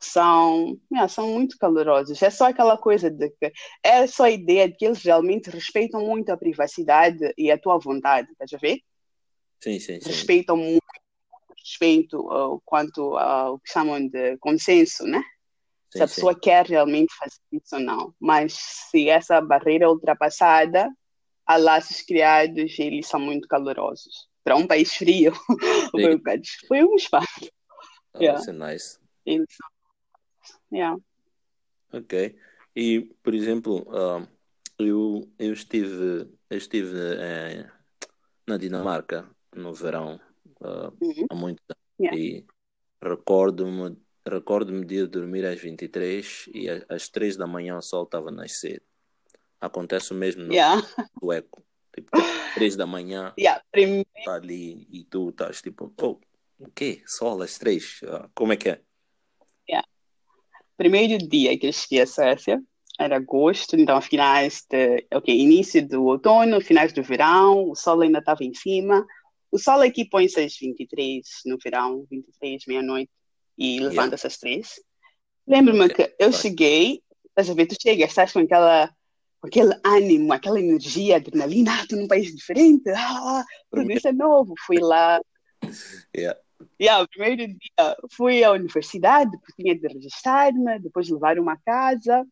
[0.00, 2.22] são, yeah, são muito calorosos.
[2.22, 6.02] É só aquela coisa de que é só a ideia de que eles realmente respeitam
[6.02, 8.80] muito a privacidade e a tua vontade, estás a ver?
[9.60, 10.08] Sim, sim, sim.
[10.08, 10.82] Respeitam muito
[11.56, 15.22] respeito uh, quanto ao que chamam de consenso, né?
[15.90, 16.40] Sim, se a pessoa sim.
[16.40, 18.14] quer realmente fazer isso ou não.
[18.20, 20.90] Mas se essa barreira é ultrapassada,
[21.46, 24.28] há laços criados e eles são muito calorosos.
[24.44, 25.32] Para um país frio,
[25.90, 26.20] foi um,
[26.66, 27.50] foi um espaço.
[28.14, 28.38] Oh, yeah.
[28.38, 28.98] That's nice.
[29.24, 29.46] Eles
[30.70, 30.98] Yeah.
[31.92, 32.36] Ok.
[32.76, 34.26] E, por exemplo, uh,
[34.78, 37.70] eu, eu estive, eu estive eh,
[38.46, 40.20] na Dinamarca no verão
[40.60, 41.26] uh, uhum.
[41.30, 42.16] há muito tempo yeah.
[42.16, 42.46] e
[43.02, 43.96] recordo-me
[44.28, 48.82] recordo-me de dormir às 23 e às 3 da manhã o sol estava a nascer.
[49.60, 50.82] Acontece o mesmo no yeah.
[51.18, 51.64] sueco.
[51.94, 52.10] Tipo,
[52.54, 53.62] 3 da manhã yeah.
[53.72, 54.08] Primeiro...
[54.24, 56.20] tá ali e tu estás tipo, oh,
[56.58, 57.02] o quê?
[57.06, 58.02] Sol às 3?
[58.02, 58.80] Uh, como é que é?
[60.78, 62.62] primeiro dia que eu cheguei à Suécia
[62.98, 68.18] era agosto, então finais de, ok, início do outono, finais do verão, o sol ainda
[68.18, 69.06] estava em cima.
[69.52, 73.10] O sol aqui põe-se às 23 no verão, 23, meia-noite,
[73.58, 74.80] e levanta-se às 3.
[75.46, 76.06] Lembro-me okay.
[76.06, 78.90] que eu cheguei, estás a ver, tu chegas, estás com aquela
[79.40, 84.12] com aquele ânimo, aquela energia, adrenalina, ah, estou num país diferente, ah, tudo isso é
[84.12, 84.54] novo.
[84.66, 85.20] Fui lá,
[86.16, 86.38] yeah.
[86.80, 92.26] Yeah, o primeiro dia fui à universidade, porque tinha de registrar-me, depois levar uma casa.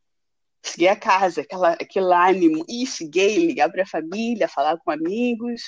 [0.65, 5.63] Cheguei a casa, aquela, aquele ânimo, e cheguei, ligar para a família, falar com amigos.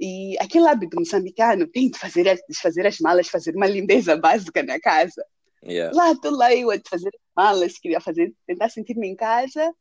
[0.00, 4.80] E aquele hábito moçambicano, tem de fazer, desfazer as malas, fazer uma limpeza básica na
[4.80, 5.24] casa.
[5.64, 5.96] Yeah.
[5.96, 9.72] Lá estou lá eu a fazer as malas, queria fazer, tentar sentir-me em casa.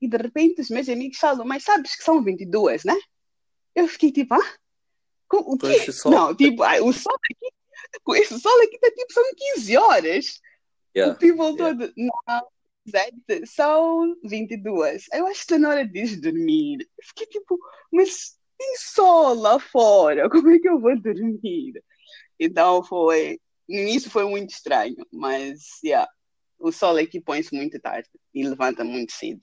[0.00, 2.96] e de repente os meus amigos falam, mas sabes que são 22, né?
[3.74, 4.54] Eu fiquei tipo, ah?
[5.32, 5.92] O quê?
[5.92, 6.10] Sol...
[6.10, 7.54] Não, tipo, ah, o sol aqui,
[8.02, 9.24] com esse sol aqui tá tipo, são
[9.56, 10.40] 15 horas.
[10.96, 11.14] Yeah.
[11.14, 11.56] O people yeah.
[11.56, 12.48] todo, não,
[13.46, 15.06] são 22.
[15.12, 16.80] Eu acho que está na hora de dormir.
[16.80, 17.58] Eu fiquei tipo,
[17.92, 21.82] mas tem sol lá fora, como é que eu vou dormir?
[22.38, 26.10] Então foi, no início foi muito estranho, mas yeah,
[26.58, 29.40] o sol aqui põe-se muito tarde e levanta muito cedo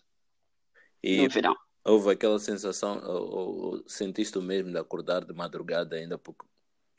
[1.06, 1.56] e no verão.
[1.84, 6.43] Houve aquela sensação, ou, ou, sentiste o mesmo de acordar de madrugada ainda porque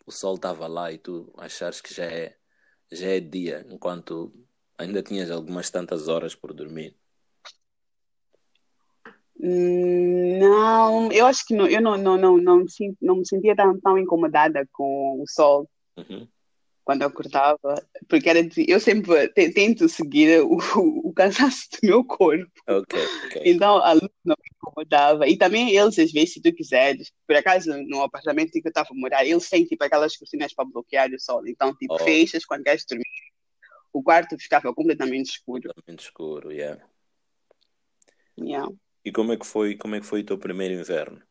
[0.07, 2.37] o sol estava lá e tu achares que já é,
[2.93, 4.33] já é dia, enquanto
[4.79, 6.97] ainda tinhas algumas tantas horas por dormir?
[9.39, 13.79] Não, eu acho que não, eu não, não, não, não, me, não me sentia tão,
[13.81, 15.69] tão incomodada com o sol.
[15.97, 16.27] Uhum
[16.87, 20.57] quando eu acordava, porque era de, eu sempre tento seguir o,
[21.09, 22.49] o, cansaço do meu corpo.
[22.65, 23.43] Okay, okay.
[23.45, 25.27] Então a luz não me incomodava.
[25.27, 28.89] E também eles, às vezes, se tu quiseres, por acaso no apartamento que eu estava
[28.89, 31.45] a morar, eles têm tipo aquelas cortinas para bloquear o sol.
[31.49, 31.99] Então, tipo, oh.
[31.99, 33.05] fechas quando queres dormir.
[33.93, 35.63] O quarto ficava completamente escuro.
[35.63, 36.81] Completamente escuro, yeah.
[38.39, 38.73] yeah.
[39.07, 41.23] E como é que foi, como é que foi o teu primeiro inverno?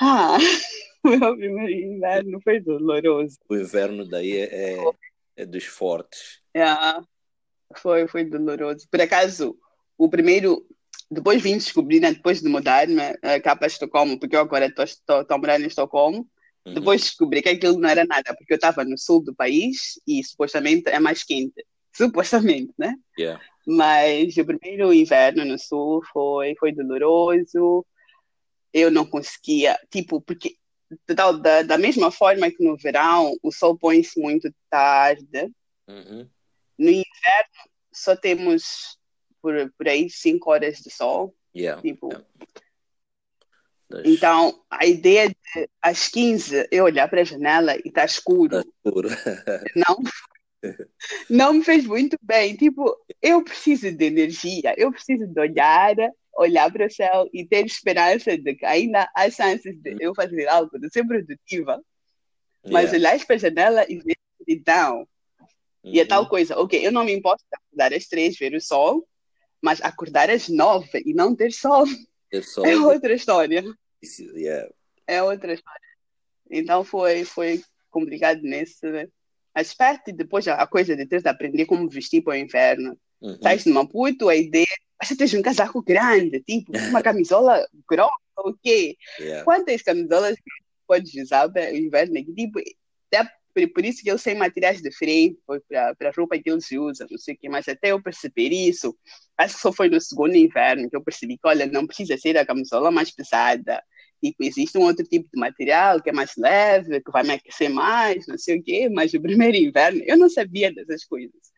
[0.00, 0.38] Ah,
[1.02, 3.36] o meu primeiro inverno foi doloroso.
[3.48, 4.90] O inverno daí é, é,
[5.38, 6.40] é dos fortes.
[6.54, 6.62] É,
[7.78, 8.86] foi, foi doloroso.
[8.88, 9.58] Por acaso,
[9.98, 10.64] o primeiro,
[11.10, 15.26] depois vim descobrir, né, depois de mudar-me uh, cá para Estocolmo, porque eu agora estou
[15.36, 16.30] morando em Estocolmo,
[16.64, 16.74] uhum.
[16.74, 20.22] depois descobri que aquilo não era nada, porque eu estava no sul do país e
[20.22, 21.66] supostamente é mais quente.
[21.98, 22.94] Supostamente, né?
[23.18, 23.42] Yeah.
[23.66, 27.84] Mas o primeiro inverno no sul foi, foi doloroso.
[28.72, 30.56] Eu não conseguia, tipo, porque
[31.08, 35.52] da, da, da mesma forma que no verão o sol põe-se muito tarde,
[35.88, 36.28] uhum.
[36.78, 38.96] no inverno só temos
[39.42, 41.34] por, por aí 5 horas de sol.
[41.54, 41.82] Yeah.
[41.82, 42.26] Tipo, yeah.
[44.04, 48.70] Então, a ideia de às 15 eu olhar para a janela e está escuro, tá
[48.84, 49.08] escuro.
[49.74, 49.98] não,
[51.30, 52.56] não me fez muito bem.
[52.56, 55.94] Tipo, eu preciso de energia, eu preciso de olhar
[56.38, 60.46] olhar para o céu e ter esperança de que ainda há chances de eu fazer
[60.48, 61.82] algo, de ser produtiva.
[62.64, 62.98] Mas yeah.
[62.98, 64.98] olhar para a janela e ver escuridão.
[65.82, 65.92] Uhum.
[65.92, 66.28] E é tal uhum.
[66.28, 69.06] coisa, ok, eu não me importo de acordar às três, ver o sol,
[69.60, 71.84] mas acordar às nove e não ter sol,
[72.30, 72.64] ter sol.
[72.64, 73.64] é outra história.
[74.36, 74.70] Yeah.
[75.06, 75.88] É outra história.
[76.50, 79.10] Então foi, foi complicado nesse
[79.58, 80.10] aspecto.
[80.10, 82.96] E depois a coisa de ter de aprender como vestir para o inverno.
[83.20, 83.38] Uhum.
[83.42, 84.66] Sais no Maputo, a ideia
[85.02, 88.96] você tem um casaco grande, tipo, uma camisola grossa, o quê?
[89.18, 89.44] Yeah.
[89.44, 90.36] Quantas camisolas
[90.86, 92.14] podes usar para o inverno?
[92.34, 92.60] Tipo,
[93.12, 93.30] até
[93.74, 97.34] por isso que eu sei materiais diferentes para a roupa que eles usam, não sei
[97.34, 98.96] o quê, mas até eu perceber isso,
[99.36, 102.38] acho que só foi no segundo inverno que eu percebi que, olha, não precisa ser
[102.38, 103.82] a camisola mais pesada.
[104.22, 107.70] Tipo, existe um outro tipo de material que é mais leve, que vai me aquecer
[107.70, 111.52] mais, não sei o quê, mas o primeiro inverno eu não sabia dessas coisas.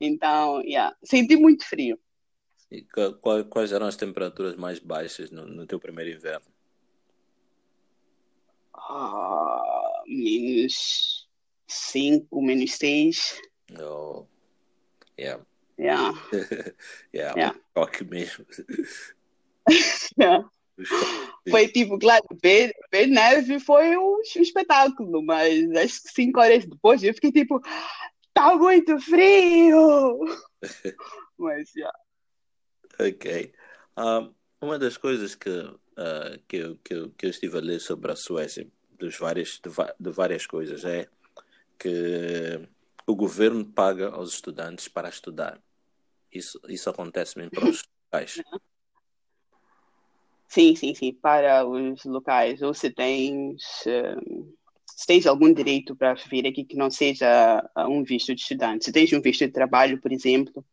[0.00, 1.98] Então, yeah, senti muito frio.
[2.70, 2.84] E
[3.50, 6.46] quais, eram as temperaturas mais baixas no, no teu primeiro inverno?
[8.74, 11.28] Ah, menos
[11.66, 13.40] 5, menos 6.
[13.80, 14.26] Oh.
[15.18, 15.42] Yeah.
[15.78, 16.12] Yeah.
[17.12, 17.52] yeah, yeah.
[17.74, 18.46] choque mesmo.
[20.18, 20.42] yeah.
[21.50, 26.66] Foi tipo, claro, ver, ver neve foi um, um espetáculo, mas acho que cinco horas
[26.66, 27.60] depois eu fiquei tipo,
[28.34, 30.18] tá muito frio!
[31.38, 31.98] mas, yeah.
[32.98, 33.52] Ok.
[33.96, 37.80] Um, uma das coisas que, uh, que, eu, que, eu, que eu estive a ler
[37.80, 38.66] sobre a Suécia,
[38.98, 41.08] dos várias, de, de várias coisas, é
[41.78, 42.68] que
[43.06, 45.60] o governo paga aos estudantes para estudar.
[46.32, 48.42] Isso, isso acontece mesmo para os locais.
[50.48, 52.62] Sim, sim, sim, para os locais.
[52.62, 58.34] Ou se tens, se tens algum direito para vir aqui que não seja um visto
[58.34, 58.84] de estudante.
[58.84, 60.64] Se tens um visto de trabalho, por exemplo,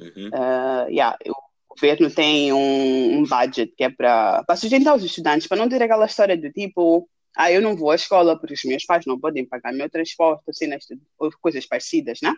[0.00, 0.28] Uhum.
[0.28, 5.58] Uh, yeah, o governo tem um, um budget que é para sustentar os estudantes, para
[5.58, 8.84] não ter aquela história do tipo, ah, eu não vou à escola porque os meus
[8.84, 10.86] pais não podem pagar meu transporte, cenas,
[11.18, 12.34] ou coisas parecidas, né?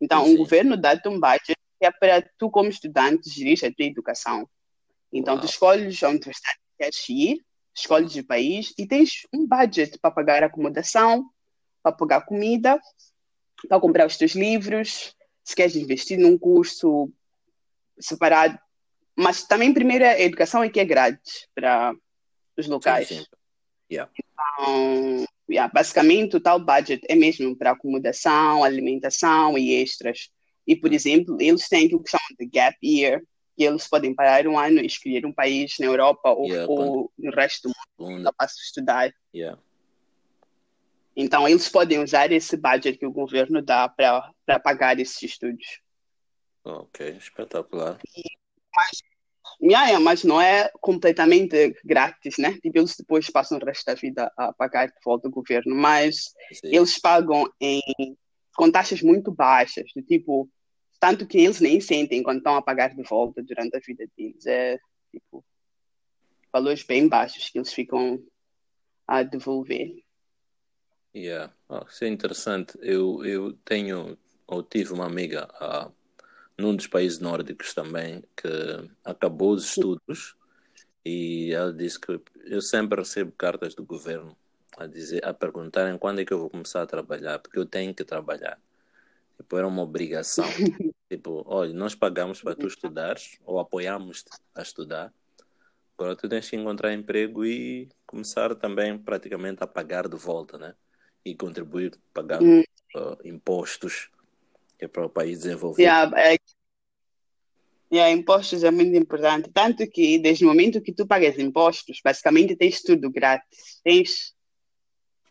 [0.00, 3.86] Então, o governo dá-te um budget que é para tu, como estudante, gerir a tua
[3.86, 4.48] educação.
[5.12, 5.40] Então, Uau.
[5.40, 7.44] tu escolhes a universidade que queres ir,
[7.74, 11.28] escolhes o país e tens um budget para pagar acomodação,
[11.82, 12.80] para pagar comida,
[13.68, 17.10] para comprar os teus livros, se queres investir num curso
[17.98, 18.58] separado,
[19.16, 21.94] mas também primeiro a educação é que é grátis para
[22.56, 23.08] os locais.
[23.08, 23.26] Sim, sim.
[23.90, 24.10] Yeah.
[24.16, 30.30] Então, yeah, basicamente o tal budget é mesmo para acomodação, alimentação e extras.
[30.66, 33.20] E, por exemplo, eles têm aquilo que chamam de gap year,
[33.60, 37.12] que eles podem parar um ano e escolher um país na Europa ou, Yeah, ou
[37.18, 39.12] no resto do mundo para estudar.
[39.34, 39.60] Yeah.
[41.14, 45.82] Então, eles podem usar esse budget que o governo dá para pagar esses estudos.
[46.64, 47.98] Ok, espetacular.
[49.60, 52.52] Yeah, yeah, mas não é completamente grátis, né?
[52.62, 56.32] Tipo, eles depois passam o resto da vida a pagar de volta ao governo, mas
[56.50, 56.74] Sim.
[56.76, 57.82] eles pagam em,
[58.56, 60.48] com taxas muito baixas, do tipo,
[61.00, 64.46] tanto que eles nem sentem quando estão a pagar de volta durante a vida deles.
[64.46, 64.78] É,
[65.10, 65.42] tipo,
[66.52, 68.22] valores bem baixos que eles ficam
[69.06, 70.04] a devolver.
[71.16, 71.52] Yeah.
[71.68, 72.78] Oh, isso é interessante.
[72.80, 75.90] Eu, eu tenho, ou tive uma amiga ah,
[76.56, 78.48] num dos países nórdicos também que
[79.04, 80.36] acabou os estudos
[81.04, 84.36] e ela disse que eu sempre recebo cartas do governo
[84.76, 87.94] a dizer, a perguntarem quando é que eu vou começar a trabalhar, porque eu tenho
[87.94, 88.60] que trabalhar.
[89.40, 90.44] Tipo, era uma obrigação.
[91.10, 95.10] tipo, olha, nós pagamos para tu estudares ou apoiamos-te a estudar.
[95.96, 100.74] Agora tu tens que encontrar emprego e começar também praticamente a pagar de volta, né?
[101.24, 102.62] E contribuir pagando Hum.
[102.96, 104.10] uh, impostos
[104.78, 105.82] que é para o país desenvolver.
[105.82, 106.36] Yeah, é,
[107.90, 109.50] yeah, impostos é muito importante.
[109.52, 113.80] Tanto que, desde o momento que tu pagas impostos, basicamente tens tudo grátis.
[113.82, 114.34] Tens.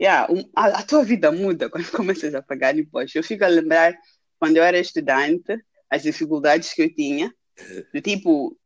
[0.02, 1.90] Yeah, um- a, a tua vida muda quando
[2.24, 3.16] começas a pagar impostos.
[3.16, 3.98] Eu fico a lembrar,
[4.40, 5.58] quando eu era estudante,
[5.90, 7.34] as dificuldades que eu tinha,
[7.94, 8.58] do tipo,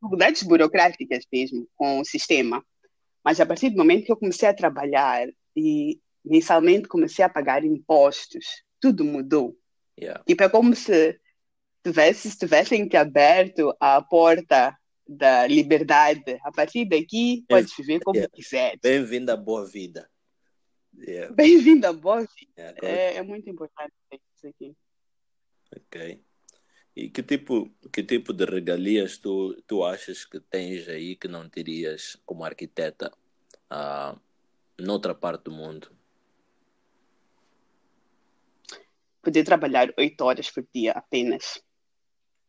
[0.00, 2.64] dificuldades burocráticas mesmo, com o sistema.
[3.24, 7.64] Mas a partir do momento que eu comecei a trabalhar e mensalmente comecei a pagar
[7.64, 8.44] impostos,
[8.80, 9.56] tudo mudou.
[10.00, 10.24] Yeah.
[10.26, 11.20] Tipo, é como se
[11.84, 16.38] tivesse, se tivessem te aberto a porta da liberdade.
[16.42, 18.32] A partir daqui, podes viver como Yeah.
[18.34, 18.80] quiseres.
[18.82, 20.08] Bem-vindo à boa vida.
[20.96, 21.32] Yeah.
[21.34, 22.52] Bem-vindo a Boa Vida.
[22.58, 22.78] Yeah.
[22.86, 24.76] É, é muito importante isso aqui.
[25.74, 26.22] Ok.
[26.94, 31.48] E que tipo, que tipo de regalias tu, tu achas que tens aí que não
[31.48, 33.10] terias como arquiteta
[33.70, 34.14] ah,
[34.78, 35.90] noutra parte do mundo?
[39.22, 41.62] Poder trabalhar oito horas por dia apenas.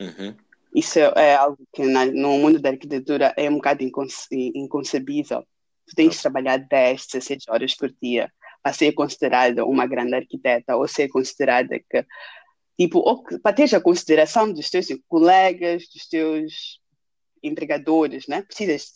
[0.01, 0.36] Uhum.
[0.75, 5.47] Isso é, é algo que na- no mundo da arquitetura é um bocado inconce- inconcebível.
[5.87, 10.75] Tu tens de trabalhar 10, 16 horas por dia para ser considerada uma grande arquiteta
[10.77, 12.05] ou ser considerada que,
[12.79, 16.79] tipo, ou para ter a consideração dos teus colegas, dos teus
[17.43, 18.41] empregadores, né?
[18.41, 18.93] Precisas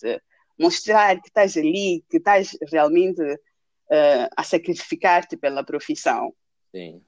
[0.58, 3.21] mostrar que estás ali, que estás realmente
[3.91, 6.34] eh, a sacrificar-te pela profissão.
[6.71, 7.02] Sim.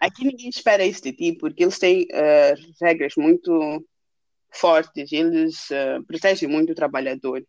[0.00, 3.84] Aqui ninguém espera isso de ti, porque eles têm eh, regras muito
[4.50, 7.44] fortes, eles eh, protegem muito o trabalhador.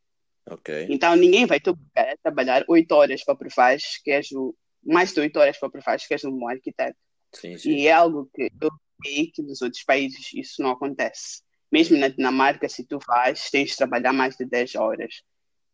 [0.49, 0.87] Ok.
[0.89, 5.13] Então ninguém vai te obrigar a trabalhar oito horas para provar que és o, mais
[5.13, 6.97] de oito horas para provar que és um bom arquiteto.
[7.33, 7.71] Sim, sim.
[7.71, 8.69] E é algo que eu
[9.03, 11.41] sei que nos outros países isso não acontece.
[11.71, 15.21] Mesmo na Dinamarca, se tu vais, tens de trabalhar mais de 10 horas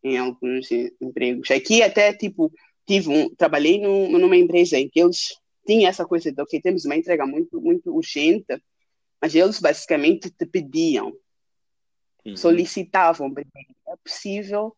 [0.02, 1.50] em alguns em- empregos.
[1.50, 2.52] Aqui até, tipo,
[2.86, 6.84] tive um, trabalhei num, numa empresa em que eles tinham essa coisa de, ok, temos
[6.84, 8.60] uma entrega muito, muito urgente,
[9.20, 11.12] mas eles basicamente te pediam,
[12.26, 12.36] Uhum.
[12.36, 14.76] solicitavam, primeiro, é possível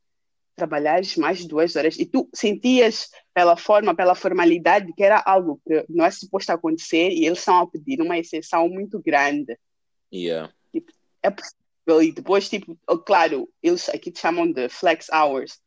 [0.56, 1.98] trabalhares mais duas horas.
[1.98, 7.11] E tu sentias pela forma, pela formalidade, que era algo que não é suposto acontecer
[7.11, 9.56] e eles estão a pedir uma exceção muito grande.
[10.12, 10.52] Yeah.
[11.22, 12.02] É possível.
[12.02, 15.61] E depois, tipo, oh, claro, eles aqui te chamam de flex hours.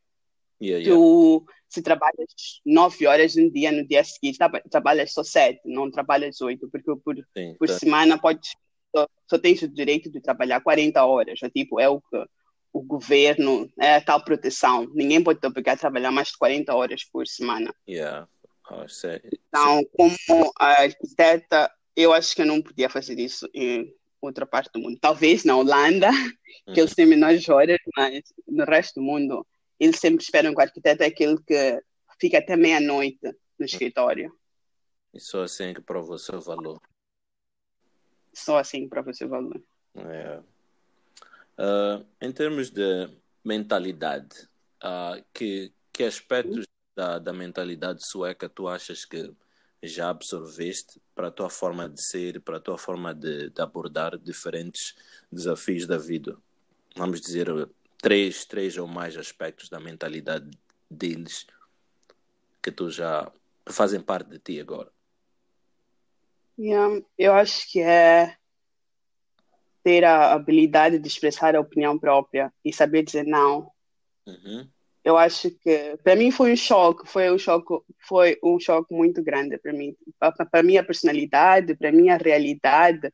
[0.62, 0.94] Yeah, yeah.
[0.94, 5.90] Tu, se trabalhas nove horas um dia, no dia seguinte, traba- trabalhas só sete, não
[5.90, 7.80] trabalhas oito, porque por, Sim, por tá.
[7.80, 8.52] semana podes,
[8.96, 11.40] só, só tens o direito de trabalhar 40 horas.
[11.44, 12.26] É, tipo, é o que
[12.72, 14.88] o governo, é a tal proteção.
[14.94, 17.74] Ninguém pode te obrigar a trabalhar mais de 40 horas por semana.
[17.88, 18.28] Yeah.
[18.70, 24.46] Oh, é- Então, como arquiteta, eu acho que eu não podia fazer isso em outra
[24.46, 24.98] parte do mundo.
[25.02, 26.10] Talvez na Holanda,
[26.74, 29.46] que eles têm menores horas, mas no resto do mundo,
[29.80, 31.82] eles sempre esperam que o arquiteto é aquele que
[32.20, 33.20] fica até meia-noite
[33.58, 34.32] no escritório.
[35.14, 36.80] E só assim que prova o seu valor.
[38.40, 39.62] Só assim para você valer.
[39.96, 40.42] É.
[41.58, 43.10] Ah, em termos de
[43.44, 44.48] mentalidade,
[44.82, 49.34] ah, que, que aspectos da, da mentalidade sueca tu achas que
[49.84, 54.18] já absorveste para a tua forma de ser, para a tua forma de, de abordar
[54.18, 54.96] diferentes
[55.32, 56.38] desafios da vida?
[56.96, 57.48] Vamos dizer
[58.02, 60.50] três, três ou mais aspectos da mentalidade
[60.90, 61.46] deles
[62.62, 63.32] que tu já
[63.66, 64.92] que fazem parte de ti agora.
[66.60, 68.36] Yeah, eu acho que é
[69.82, 73.72] ter a habilidade de expressar a opinião própria e saber dizer não.
[74.28, 74.70] Uhum.
[75.04, 77.74] eu acho que para mim foi um choque, foi um choque,
[78.08, 79.96] foi um choque muito grande para mim,
[80.52, 83.12] para minha personalidade, para minha realidade,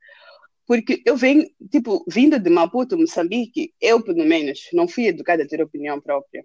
[0.68, 5.48] porque eu venho, tipo, vindo de Maputo, Moçambique, eu pelo menos não fui educada a
[5.48, 6.44] ter opinião própria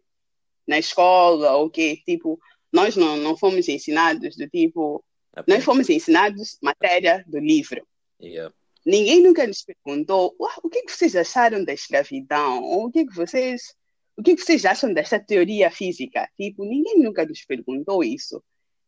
[0.69, 2.39] na escola, ou que tipo,
[2.73, 5.03] nós não, não fomos ensinados do tipo,
[5.37, 5.55] okay.
[5.55, 7.87] nós fomos ensinados matéria do livro.
[8.21, 8.55] Yeah.
[8.85, 13.15] Ninguém nunca nos perguntou o que, que vocês acharam da escravidão, ou o que, que
[13.15, 13.75] vocês
[14.17, 16.29] o que vocês acham desta teoria física?
[16.39, 18.43] Tipo, ninguém nunca nos perguntou isso.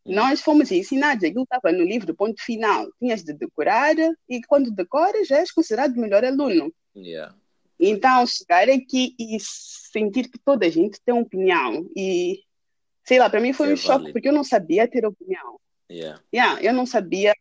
[0.04, 0.14] Hum.
[0.14, 2.86] Nós fomos ensinados, aquilo estava no livro, ponto final.
[2.98, 3.94] Tinhas de decorar
[4.28, 6.72] e quando decoras já és considerado o melhor aluno.
[6.94, 7.34] Yeah.
[7.80, 12.40] Então, chegar aqui e sentir que toda a gente tem opinião e,
[13.04, 15.58] sei lá, para mim foi um choque porque eu não sabia ter opinião.
[15.92, 16.20] Yeah.
[16.32, 17.34] Yeah, eu não sabia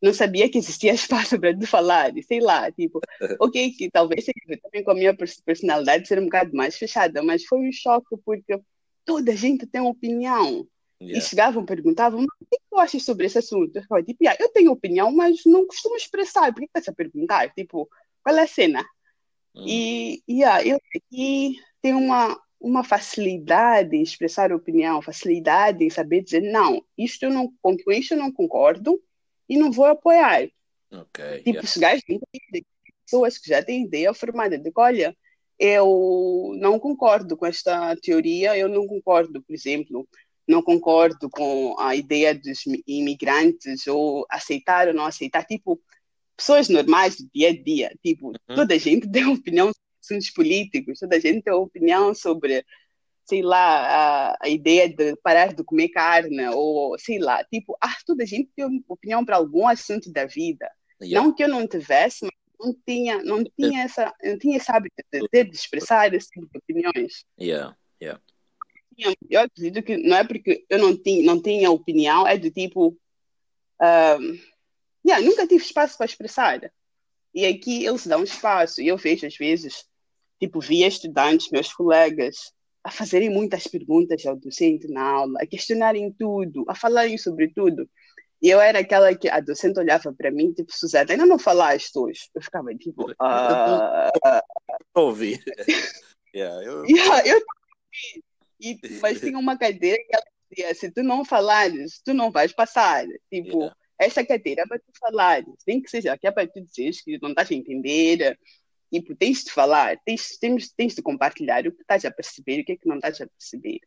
[0.00, 3.00] não sabia que existia espaço para falar, sei lá, tipo,
[3.40, 4.26] ok, que talvez
[4.62, 8.60] também com a minha personalidade ser um bocado mais fechada, mas foi um choque porque
[9.04, 10.66] toda a gente tem opinião.
[11.00, 11.18] Yeah.
[11.18, 13.76] E chegavam, perguntavam, o que tu achas sobre esse assunto?
[13.76, 16.92] Eu falei, tipo, yeah, eu tenho opinião, mas não costumo expressar, por que estás a
[16.92, 17.52] perguntar?
[17.54, 17.88] Tipo,
[18.22, 18.84] qual é a cena?
[19.54, 19.64] Hum.
[19.66, 26.40] E, yeah, eu aqui tenho uma, uma facilidade em expressar opinião, facilidade em saber dizer,
[26.40, 29.00] não, isto eu não, com isto eu não concordo,
[29.48, 30.48] e não vou apoiar.
[30.90, 31.64] Okay, tipo, yeah.
[31.64, 32.04] os gajos
[33.04, 35.16] pessoas que já têm ideia formada de que, olha,
[35.58, 40.06] eu não concordo com esta teoria, eu não concordo, por exemplo,
[40.46, 45.80] não concordo com a ideia dos imigrantes, ou aceitar ou não aceitar, tipo,
[46.36, 48.54] pessoas normais do dia a dia, tipo, uhum.
[48.54, 49.70] toda a gente tem opinião
[50.08, 52.64] assuntos políticos, toda a gente tem opinião sobre
[53.28, 57.94] sei lá, a, a, ideia de parar de comer carne, ou sei lá, tipo, ah,
[58.06, 60.66] toda a gente tem uma opinião para algum assunto da vida.
[61.00, 61.22] Yeah.
[61.22, 64.94] Não que eu não tivesse, mas não tinha, não tinha essa, não tinha esse hábito
[65.12, 67.26] de, de expressar esse tipo de opiniões.
[67.38, 68.20] Yeah, yeah.
[69.30, 72.96] Eu acredito que não é porque eu não tinha, não tinha opinião, é do tipo,
[73.80, 74.38] um,
[75.06, 76.72] yeah, nunca tive espaço para expressar.
[77.34, 79.84] E aqui eles dão espaço, e eu vejo às vezes,
[80.38, 82.52] tipo, via estudantes, meus colegas,
[82.84, 87.88] a fazerem muitas perguntas ao docente na aula, a questionarem tudo, a falarem sobre tudo.
[88.40, 91.96] E eu era aquela que a docente olhava para mim, tipo, Suzana, ainda não falaste
[91.98, 92.30] hoje?
[92.34, 93.10] Eu ficava tipo.
[93.10, 94.40] Uh...
[94.94, 95.38] Ouvi.
[96.34, 96.84] yeah, eu...
[96.94, 97.40] Yeah, eu
[98.60, 102.52] e, mas tinha uma cadeira que ela dizia: se tu não falares, tu não vais
[102.52, 103.06] passar.
[103.32, 103.76] Tipo, yeah.
[103.98, 107.18] esta cadeira é para tu falares, nem que seja que é para tu dizeres que
[107.20, 108.38] não estás a entender,
[108.90, 112.60] Tipo, tens de falar, tens, tens, tens de compartilhar o que estás a perceber e
[112.62, 113.80] o que é que não estás a perceber.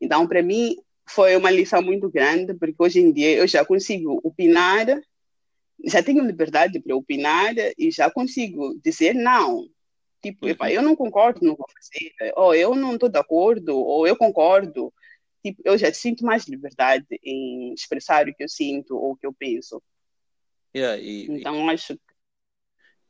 [0.00, 0.76] Então, para mim,
[1.08, 4.86] foi uma lição muito grande, porque hoje em dia eu já consigo opinar,
[5.84, 9.68] já tenho liberdade para opinar e já consigo dizer não.
[10.22, 10.68] Tipo, uhum.
[10.68, 14.92] eu não concordo, não vou fazer, ou eu não estou de acordo, ou eu concordo.
[15.44, 19.26] Tipo, eu já sinto mais liberdade em expressar o que eu sinto ou o que
[19.26, 19.80] eu penso.
[20.76, 22.02] Yeah, e, então, acho que.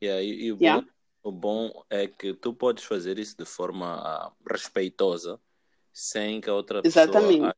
[0.01, 0.87] Yeah, e, e yeah.
[1.21, 5.39] O bom é que tu podes fazer isso de forma uh, respeitosa,
[5.91, 7.33] sem que a outra Exatamente.
[7.33, 7.55] pessoa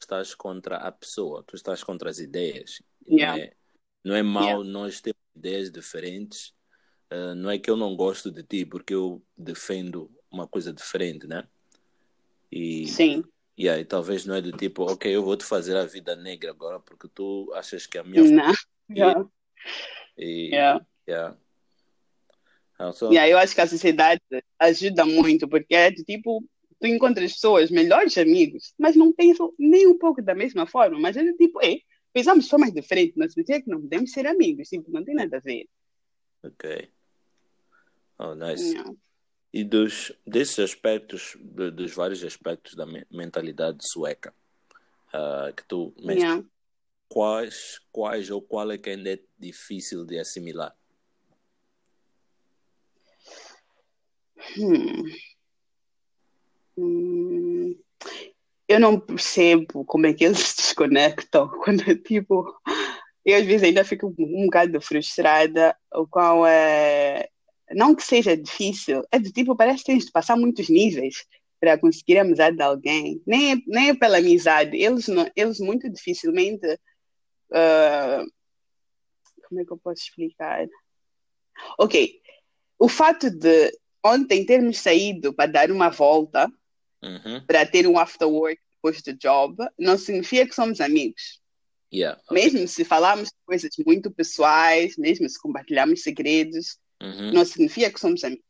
[0.00, 2.82] estás contra a pessoa, tu estás contra as ideias.
[3.06, 3.36] Yeah.
[3.36, 3.52] Não é,
[4.04, 4.64] não é mal yeah.
[4.64, 6.54] nós termos ideias diferentes.
[7.12, 11.26] Uh, não é que eu não gosto de ti porque eu defendo uma coisa diferente,
[11.26, 11.46] né?
[12.50, 13.24] E, Sim.
[13.56, 16.50] E aí talvez não é do tipo, ok, eu vou te fazer a vida negra
[16.50, 18.22] agora porque tu achas que a minha.
[18.22, 18.52] Não.
[18.90, 19.22] Yeah.
[20.16, 20.86] E, yeah.
[21.06, 21.36] yeah.
[22.92, 23.12] Só...
[23.12, 24.20] E aí eu acho que a sociedade
[24.58, 26.44] ajuda muito, porque é tipo,
[26.80, 31.16] tu encontras pessoas, melhores amigos, mas não pensam nem um pouco da mesma forma, mas
[31.16, 31.80] é tipo, é,
[32.12, 34.68] pensamos de formas diferentes, mas por que não podemos ser amigos?
[34.68, 35.66] Tipo, não tem nada a ver.
[36.42, 36.88] Ok.
[38.18, 38.72] Oh, nice.
[38.72, 38.94] Yeah.
[39.52, 44.32] E dos, desses aspectos, dos vários aspectos da mentalidade sueca,
[45.08, 46.44] uh, que tu yeah.
[47.08, 50.76] quais, quais ou qual é que ainda é difícil de assimilar?
[54.58, 55.04] Hum.
[56.76, 57.76] Hum.
[58.68, 62.44] Eu não percebo como é que eles se desconectam quando, tipo,
[63.24, 67.28] eu às vezes ainda fico um, bocado frustrada, o qual é.
[67.70, 71.26] Não que seja difícil, é do tipo, parece que tens de passar muitos níveis
[71.60, 73.20] para conseguir a amizade de alguém.
[73.26, 76.66] Nem, nem é pela amizade, eles, não, eles muito dificilmente.
[77.50, 78.24] Uh,
[79.48, 80.66] como é que eu posso explicar?
[81.78, 82.20] Ok,
[82.78, 83.72] o fato de
[84.04, 86.50] ontem termos saído para dar uma volta,
[87.02, 87.44] uhum.
[87.46, 91.40] para ter um after work depois do job, não significa que somos amigos.
[91.92, 92.44] Yeah, okay.
[92.44, 97.32] Mesmo se falarmos coisas muito pessoais, mesmo se compartilharmos segredos, uhum.
[97.32, 98.44] não significa que somos amigos.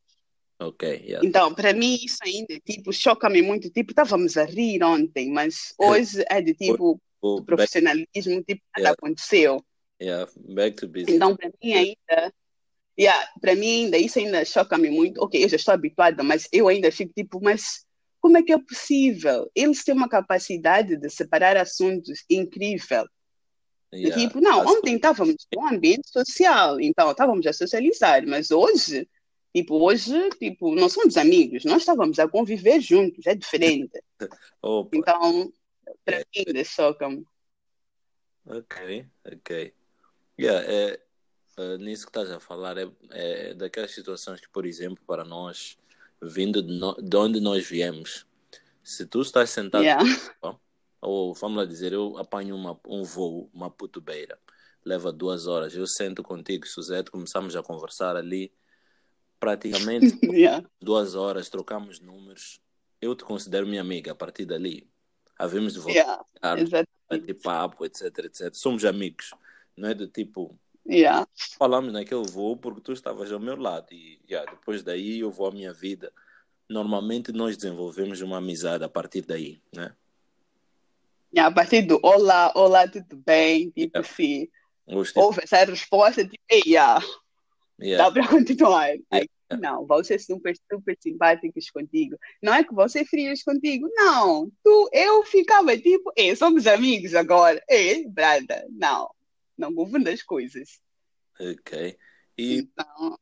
[0.59, 1.25] Ok, yeah.
[1.25, 3.69] Então, para mim, isso ainda, tipo, choca-me muito.
[3.69, 8.95] Tipo, estávamos a rir ontem, mas hoje é de tipo, Oh, profissionalismo, tipo, nada Yeah.
[8.97, 9.65] aconteceu.
[10.01, 11.15] Yeah, back to business.
[11.15, 12.33] Então, para mim ainda,
[12.99, 15.23] yeah, para mim ainda, isso ainda choca-me muito.
[15.23, 17.85] Ok, eu já estou habituada, mas eu ainda fico tipo, mas
[18.19, 19.49] como é que é possível?
[19.55, 23.05] Eles têm uma capacidade de separar assuntos incrível.
[23.93, 24.21] Yeah.
[24.21, 29.09] Tipo, não, ontem estávamos num ambiente social, então estávamos a socializar, mas hoje,
[29.55, 33.91] tipo, hoje, tipo, não somos amigos, nós estávamos a conviver juntos, é diferente.
[34.93, 35.51] Então,
[36.03, 37.23] para mim ainda choca-me.
[38.45, 39.73] ok, ok.
[40.37, 40.99] Yeah, é,
[41.59, 45.77] é, nisso que estás a falar é, é daquelas situações que, por exemplo, para nós,
[46.21, 48.25] vindo de, no- de onde nós viemos,
[48.83, 50.03] se tu estás sentado Yeah.
[51.01, 54.39] ou vamos lá dizer, eu apanho uma, um voo, Maputo Beira,
[54.83, 58.51] leva duas horas, eu sento contigo, Suzete, começamos a conversar ali,
[59.39, 60.67] praticamente Yeah.
[60.81, 62.59] duas horas, trocamos números,
[63.01, 64.89] eu te considero minha amiga a partir dali.
[65.37, 66.25] Havemos de voltar,
[66.57, 66.85] Yeah.
[67.09, 68.53] bater papo, etc, etc.
[68.53, 69.31] Somos amigos,
[69.75, 70.57] não é do tipo,
[70.87, 71.27] Yeah.
[71.57, 75.47] falamos naquele voo porque tu estavas ao meu lado e yeah, depois daí eu vou
[75.47, 76.11] à minha vida.
[76.67, 79.93] Normalmente nós desenvolvemos uma amizade a partir daí, né?
[81.33, 83.69] Yeah, a partir do olá, olá, tudo bem?
[83.71, 84.03] Tipo, Yeah.
[84.07, 84.49] se
[84.87, 85.21] Gostei.
[85.21, 87.03] houve essa resposta, tipo, yeah,
[87.79, 88.03] Yeah.
[88.03, 88.89] dá para continuar.
[89.11, 92.17] Aí, não, vão ser super, super simpáticos contigo.
[92.41, 94.51] Não é que vão ser frios contigo, não.
[94.63, 97.61] Tu, eu ficava tipo, ei, somos amigos agora.
[97.69, 99.09] Ei, brada, não.
[99.59, 100.81] Não confunda as coisas.
[101.39, 101.97] Ok.
[102.37, 103.19] E Então,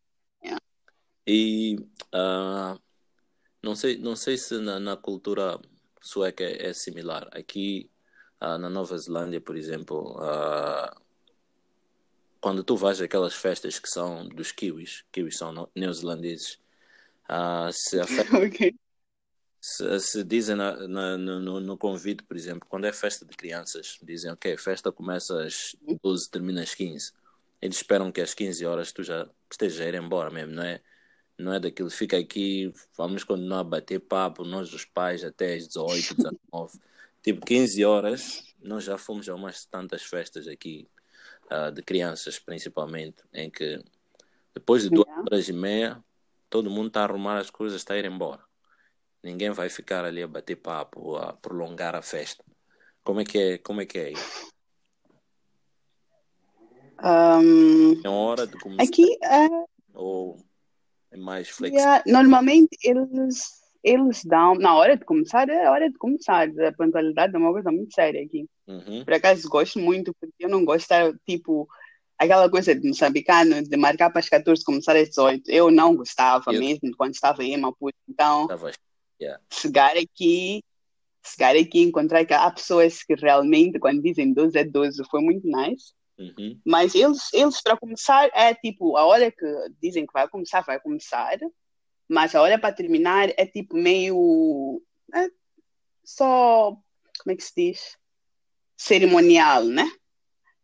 [1.26, 1.76] E
[2.14, 2.80] ah,
[3.62, 5.60] não sei, não sei se na, na cultura
[6.02, 7.28] sueca é, é similar.
[7.34, 7.90] Aqui
[8.40, 10.96] ah, na Nova Zelândia, por exemplo, ah,
[12.40, 16.60] quando tu vais àquelas festas que são dos kiwis, kiwis são neozelandeses,
[17.74, 18.76] se, a fe- ok.
[19.60, 23.98] Se, se dizem na, na- no, no- convite, por exemplo, quando é festa de crianças,
[24.04, 27.12] dizem, ok, a festa começa às 12, termina às 15.
[27.62, 30.82] Eles esperam que às 15 horas tu já esteja a ir embora mesmo, não é?
[31.38, 35.68] Não é daquilo, fica aqui, vamos continuar a bater papo, nós os pais até às
[35.68, 36.80] 18, 19.
[37.24, 40.88] Tipo, 15 horas, nós já fomos a umas tantas festas aqui,
[41.50, 43.84] ah, de crianças principalmente, em que
[44.54, 46.02] depois de duas horas e meia,
[46.50, 48.47] todo mundo está a arrumar as coisas, está a ir embora.
[49.24, 52.44] Ninguém vai ficar ali a bater papo, a prolongar a festa.
[53.04, 53.58] Como é que é?
[53.58, 54.14] Como é que é?
[57.04, 59.48] Um, É hora de começar aqui, é,
[59.94, 60.38] ou
[61.12, 61.84] é mais flexível?
[61.86, 63.52] Yeah, normalmente eles,
[63.84, 66.48] eles dão, na hora de começar, é a hora de começar.
[66.50, 68.48] A pontualidade é uma coisa muito séria aqui.
[68.68, 69.06] Uhum.
[69.06, 71.68] Por acaso gosto muito, porque eu não gosto de estar, tipo,
[72.18, 75.50] aquela coisa de moçambicano, de marcar para as 14 começar às 18.
[75.50, 77.98] Eu não gostava Eu- mesmo quando estava em Maputo.
[78.10, 78.72] Então, Tava-
[79.20, 79.42] yeah.
[79.52, 80.64] chegar aqui,
[81.26, 85.48] chegar aqui, encontrar que há pessoas que realmente, quando dizem 12 é 12, foi muito
[85.48, 85.94] nice.
[86.18, 86.60] Uhum.
[86.66, 89.46] Mas eles, eles para começar, é tipo, a hora que
[89.82, 91.38] dizem que vai começar, vai começar.
[92.10, 94.82] Mas a hora para terminar é tipo meio.
[95.14, 95.28] é
[96.04, 96.76] só.
[97.20, 97.98] Como é que se diz?
[98.76, 99.90] Cerimonial, né?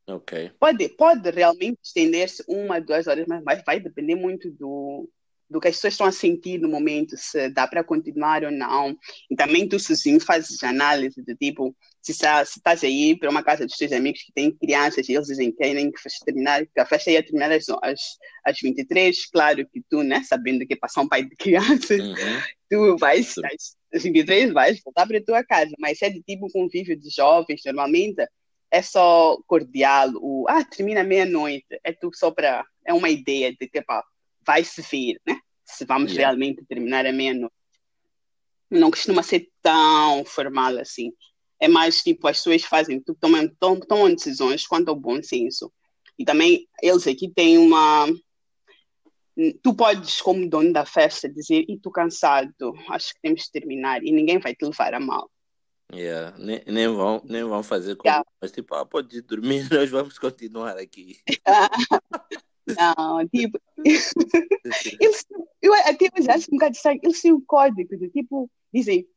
[0.07, 0.51] Ok.
[0.59, 5.09] Pode, pode realmente estender-se uma, duas horas, mas vai, vai depender muito do,
[5.49, 8.97] do que as pessoas estão a sentir no momento, se dá para continuar ou não.
[9.29, 13.43] E também tu sozinho fazes análise de tipo, se, está- se estás aí para uma
[13.43, 16.79] casa dos teus amigos que têm crianças e eles dizem que querem que terminar, que
[16.79, 18.01] a festa ia terminar às, às,
[18.43, 22.41] às 23, claro que tu, né, sabendo que passar um pai de crianças, Uhum.
[22.69, 26.21] tu vais, às às 23 vais voltar para a tua casa, mas se é de
[26.23, 28.25] tipo convívio de jovens, normalmente
[28.71, 33.67] é só cordial, o ah, termina meia-noite, é tudo só para, é uma ideia de
[33.67, 34.03] que pá,
[34.45, 35.39] vai se ver, né?
[35.65, 36.29] Se vamos Yeah.
[36.29, 37.53] realmente terminar à meia-noite.
[38.69, 41.11] Não costuma ser tão formal assim.
[41.59, 45.71] É mais tipo, as pessoas fazem, tomam, tomam, tomam decisões quanto ao bom senso.
[46.17, 48.07] E também eles aqui têm uma.
[49.63, 54.03] Tu podes, como dono da festa, dizer: e tu cansado, acho que temos de terminar,
[54.03, 55.29] e ninguém vai te levar a mal.
[55.91, 56.35] Yeah.
[56.37, 58.25] Nem, nem, vão, nem vão fazer como Yeah.
[58.41, 61.19] mas tipo, ah, pode dormir, nós vamos continuar aqui.
[62.67, 63.59] Não, tipo,
[64.99, 65.25] eles,
[65.61, 69.07] eu até hoje acho um bocado estranho, eles têm um código de tipo, dizem,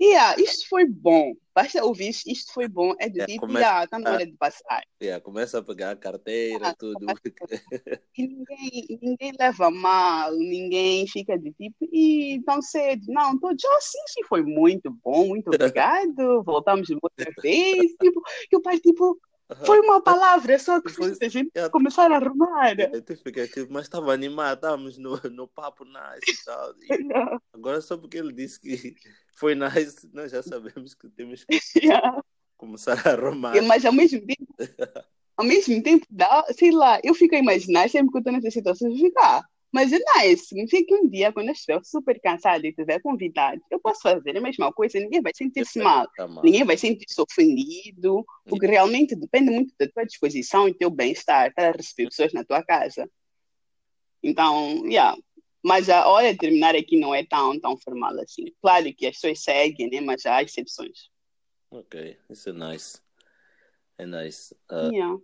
[0.00, 3.60] yeah, isto foi bom, basta ouvir isto, isto foi bom, é de É, tipo, começa
[3.60, 4.82] yeah, está na hora de passar.
[5.02, 7.06] Yeah, começa a pegar a carteira, Ah, tudo.
[8.16, 13.80] E ninguém, ninguém leva mal, ninguém fica de tipo, e tão cedo, não, tô já
[13.80, 19.18] sim, sim, foi muito bom, muito obrigado, voltamos outra vez, tipo, e o pai tipo,
[19.66, 22.74] Foi uma palavra, só que foi, a gente é, começar a arrumar.
[22.78, 26.74] Eu fiquei tipo, mas estava animado, estávamos no, no papo nice e tal.
[26.80, 26.88] E
[27.52, 28.94] agora só porque ele disse que
[29.36, 32.22] foi nice, nós já sabemos que temos que yeah.
[32.56, 33.60] começar a arrumar.
[33.62, 34.46] Mas ao mesmo tempo,
[35.36, 38.50] ao mesmo tempo, dá, sei lá, eu fico a imaginar sempre que eu estou nessa
[38.50, 39.42] situação, ficar.
[39.74, 40.50] Mas é isso.
[40.50, 44.36] Significa que um dia, quando eu estiver super cansada e estiver convidado, eu posso fazer
[44.36, 46.06] a mesma coisa, ninguém vai sentir-se mal.
[46.44, 51.72] Ninguém vai sentir-se ofendido, porque realmente depende muito da tua disposição e teu bem-estar para
[51.72, 53.10] receber pessoas na tua casa.
[54.22, 55.18] Então, yeah.
[55.60, 58.44] Mas a hora de terminar aqui não é tão, tão formal assim.
[58.62, 60.00] Claro que as pessoas seguem, né?
[60.00, 61.10] mas há exceções.
[61.68, 63.00] Ok, isso é nice.
[63.98, 64.54] É nice.
[64.70, 65.18] Uh, yeah.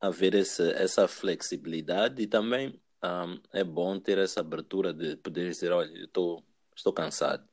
[0.00, 5.72] Haver essa, essa flexibilidade e também um, é bom ter essa abertura de poder dizer,
[5.72, 6.42] olha, eu tô,
[6.74, 7.46] estou cansado.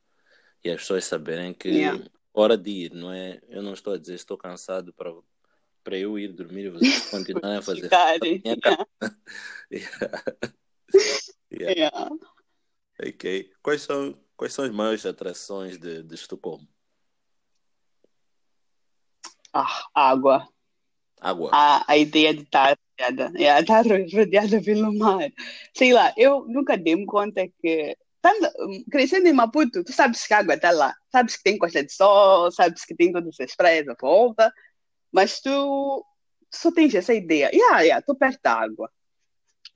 [0.62, 2.02] E as pessoas saberem que yeah.
[2.32, 3.40] hora de ir, não é?
[3.48, 5.12] Eu não estou a dizer estou cansado para
[5.84, 7.90] para eu ir dormir e vocês continuarem a fazer.
[7.92, 8.86] yeah.
[9.70, 10.22] yeah.
[11.52, 11.72] yeah.
[11.76, 12.10] yeah.
[12.98, 13.52] Ok.
[13.62, 16.66] Quais são, quais são as maiores atrações de, de Estocolmo?
[19.52, 20.48] Ah, água.
[21.20, 21.50] Água.
[21.52, 25.30] A, a ideia de estar rodeada, é, estar rodeada pelo mar.
[25.74, 28.50] Sei lá, eu nunca dei-me conta que Tanto,
[28.90, 31.92] crescendo em Maputo, tu sabes que a água está lá, sabes que tem Costa de
[31.92, 34.50] Sol, sabes que tem todas essas praias à volta,
[35.12, 36.02] mas tu
[36.50, 37.50] só tens essa ideia.
[37.52, 38.90] Yeah, yeah, estou perto da água.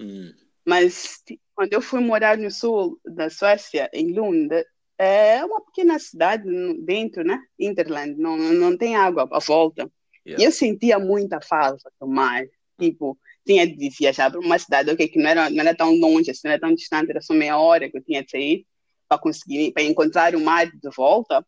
[0.01, 0.33] Hum.
[0.67, 1.23] Mas
[1.55, 4.49] quando eu fui morar no sul da Suécia, em Lund,
[4.97, 6.45] é uma pequena cidade
[6.87, 7.39] dentro, né?
[7.59, 9.93] Interland, não, não tem água à volta.
[10.27, 10.43] Yeah.
[10.43, 12.47] E eu sentia muita falta do mar.
[12.79, 16.31] Tipo, tinha de viajar para uma cidade okay, que não era, não era tão longe,
[16.31, 18.67] assim, não era tão distante, era só meia hora que eu tinha de sair
[19.09, 21.45] para conseguir, para encontrar o mar de volta.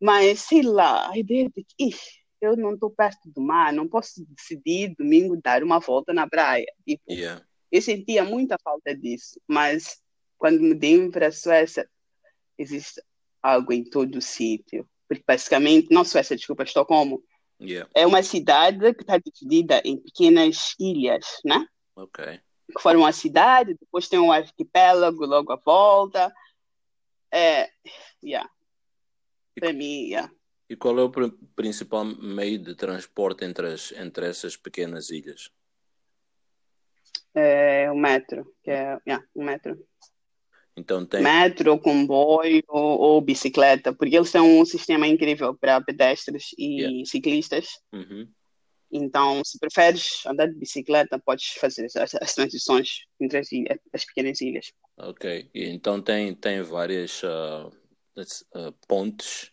[0.00, 1.90] Mas, sei lá, a ideia de que
[2.40, 6.66] eu não estou perto do mar, não posso decidir domingo dar uma volta na praia.
[6.86, 7.44] Tipo, yeah.
[7.70, 10.00] Eu sentia muita falta disso, mas
[10.38, 11.88] quando mudei para a Suécia,
[12.56, 13.02] existe
[13.42, 14.88] algo em todo o sítio.
[15.08, 17.22] Porque basicamente, não Suécia, desculpa, Estocolmo,
[17.60, 17.88] Yeah.
[17.94, 21.66] É uma cidade que está dividida em pequenas ilhas, né?
[21.94, 22.40] Ok.
[22.72, 26.32] Que formam a cidade, depois tem um arquipélago logo à volta.
[27.32, 27.70] É,
[28.22, 28.48] yeah.
[29.58, 30.30] Para mim, yeah.
[30.68, 31.10] E qual é o
[31.54, 35.50] principal meio de transporte entre, as, entre essas pequenas ilhas?
[37.34, 39.78] É o metro, que é yeah, o metro.
[40.76, 41.22] Então tem...
[41.22, 47.04] Metro, comboio ou, bicicleta, porque eles são um sistema incrível para pedestres e yeah.
[47.06, 47.68] ciclistas.
[47.92, 48.28] Uhum.
[48.92, 54.04] Então, se preferes andar de bicicleta, podes fazer as, as transições entre as, ilhas, as,
[54.04, 54.72] pequenas ilhas.
[54.98, 57.68] Ok, e então tem, tem várias uh,
[58.16, 59.50] uh, pontes.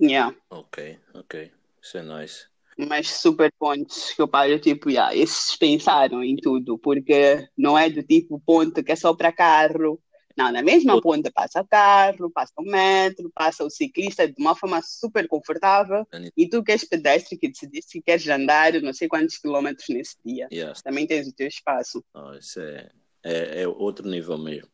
[0.00, 0.36] Yeah.
[0.50, 2.46] Ok, ok, isso é nice
[2.78, 7.90] mas super pontos que eu paro, tipo, yeah, esses pensaram em tudo, porque não é
[7.90, 10.00] do tipo ponto que é só para carro.
[10.36, 14.80] Não, na mesma ponta passa carro, passa o metro, passa o ciclista de uma forma
[14.80, 16.06] super confortável.
[16.36, 20.16] E tu que és pedestre que decidiste que queres andar não sei quantos quilômetros nesse
[20.24, 20.46] dia.
[20.52, 20.80] Yes.
[20.80, 22.04] Também tens o teu espaço.
[22.14, 22.88] Oh, isso é,
[23.24, 24.70] é, é outro nível mesmo.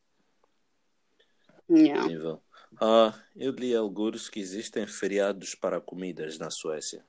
[1.70, 2.06] Yeah.
[2.08, 2.42] Nível.
[2.78, 7.02] Ah, eu li alguns que existem feriados para comidas na Suécia.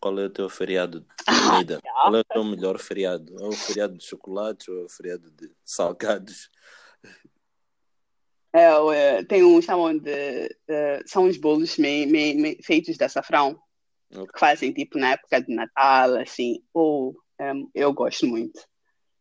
[0.00, 1.06] Qual é o teu feriado de
[1.50, 1.80] comida?
[1.82, 3.34] Qual é o teu melhor feriado?
[3.40, 6.50] É o feriado de chocolates ou é o feriado de salgados?
[8.52, 10.56] É, é tem um chamam de,
[11.06, 11.76] são os bolos
[12.62, 13.58] feitos de açafrão
[14.12, 14.26] okay.
[14.32, 18.60] que fazem tipo na época de Natal assim ou um, eu gosto muito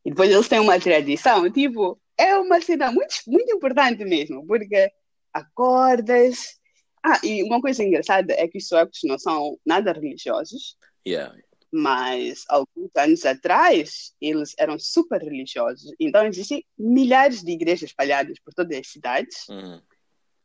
[0.05, 4.91] e depois eles têm uma tradição tipo é uma cena muito muito importante mesmo porque
[5.33, 6.59] acordas
[7.03, 10.77] ah, e uma coisa engraçada é que os suecos não são nada religiosos.
[11.05, 11.35] Yeah.
[11.71, 15.91] Mas alguns anos atrás eles eram super religiosos.
[15.99, 19.49] Então existem milhares de igrejas espalhadas por todas as cidades.
[19.49, 19.81] Uhum.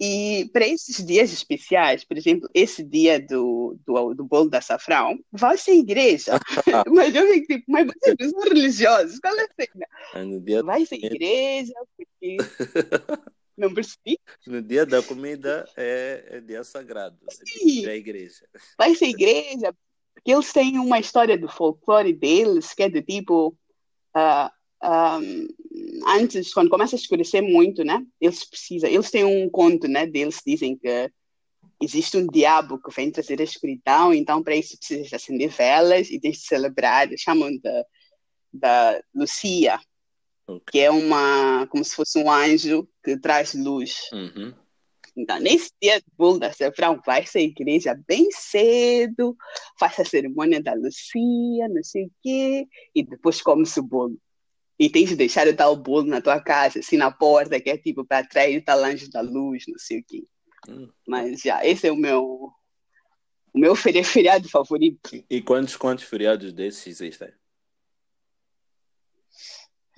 [0.01, 5.19] E para esses dias especiais, por exemplo, esse dia do, do, do bolo da safrão,
[5.33, 6.39] vai ser igreja.
[6.93, 10.63] mas eu fico tipo, mas vocês não são religiosos, qual é a cena?
[10.63, 12.37] Vai ser igreja, porque
[13.59, 14.21] Não percebi.
[14.47, 17.19] No dia da comida é, é dia sagrado.
[17.29, 17.85] Sim.
[17.85, 18.47] É a igreja.
[18.79, 19.75] Vai ser igreja,
[20.15, 23.49] porque eles têm uma história do folclore deles, que é do tipo.
[24.17, 24.49] Uh,
[24.81, 25.49] ah, um,
[26.07, 28.07] ah, antes, quando começa a escurecer muito, né?
[28.21, 28.89] Eles precisam.
[28.89, 30.07] Eles têm um conto, né?
[30.07, 31.11] Deles dizem que
[31.83, 36.21] existe um diabo que vem trazer a escuridão, então para isso precisas acender velas e
[36.21, 37.09] tens de celebrar.
[37.19, 37.85] Chamam de,
[38.53, 39.81] da Lucia,
[40.49, 40.63] Okay.
[40.73, 44.09] que é uma como se fosse um anjo que traz luz.
[44.13, 44.55] Uhum.
[45.15, 49.37] Então, nesse dia bolo da Safrão, vai à igreja bem cedo,
[49.79, 54.17] faz a cerimônia da Lucia, não sei o quê, e depois come-se o bolo.
[54.79, 58.05] E tens de deixar o bolo na tua casa, assim, na porta, que é tipo
[58.05, 60.25] para atrair o talanjo da luz, não sei o quê.
[60.69, 60.89] Hum.
[61.07, 62.53] Mas já, esse é o meu,
[63.53, 65.11] o meu feriado favorito.
[65.29, 67.33] E quantos, quantos feriados desses existem?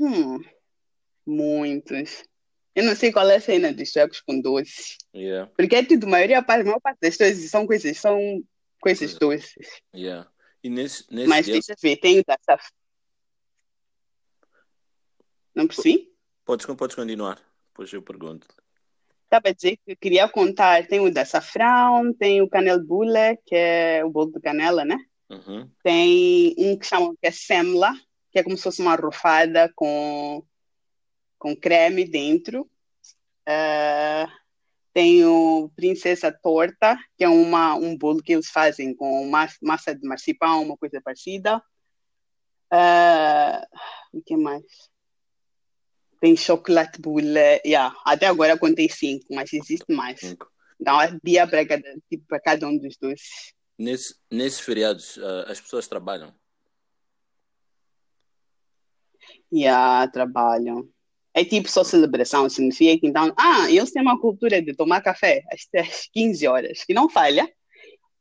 [0.01, 0.43] Hum,
[1.27, 2.25] muitos.
[2.75, 4.97] Eu não sei qual é a cena dos suecos com doces.
[5.15, 5.53] Yeah.
[5.55, 8.43] Porque é tudo, a maioria, a maior parte das coisas são coisas, são
[8.81, 9.83] coisas doces.
[9.95, 10.31] Yeah.
[10.65, 11.55] E nesse, nesse Mas dia...
[11.55, 12.71] deixa eu ver, tem o da saf...
[15.55, 16.11] Não percebi?
[16.47, 17.39] Podes, podes continuar,
[17.69, 18.47] depois eu pergunto.
[19.25, 23.55] Estava a dizer que queria contar, tem o da safrão, tem o canel bule, que
[23.55, 24.97] é o bolo de canela, né?
[25.29, 25.71] Uhum.
[25.83, 27.93] Tem um que chamam que é semla,
[28.31, 30.45] que é como se fosse uma rufada com
[31.39, 32.71] com creme dentro.
[33.49, 34.31] Uh,
[34.93, 39.29] tem o Princesa Torta, que é uma, um bolo que eles fazem com
[39.63, 41.63] massa de marcipan, uma coisa parecida.
[42.73, 43.67] Uh,
[44.13, 44.65] o que mais?
[46.21, 47.39] Tem chocolate bule.
[47.65, 50.21] Yeah, até agora contei cinco, mas existe mais.
[50.21, 50.47] Cinco.
[50.79, 53.21] Então, é dia para cada, tipo, para cada um dos dois.
[53.79, 56.35] Nesse, nesses feriados, uh, as pessoas trabalham?
[59.53, 60.89] Yeah, trabalham.
[61.33, 65.43] É tipo só celebração, significa que então, ah, eles têm uma cultura de tomar café
[65.53, 67.49] às 15 horas, que não falha.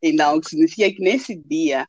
[0.01, 1.87] Então, significa que nesse dia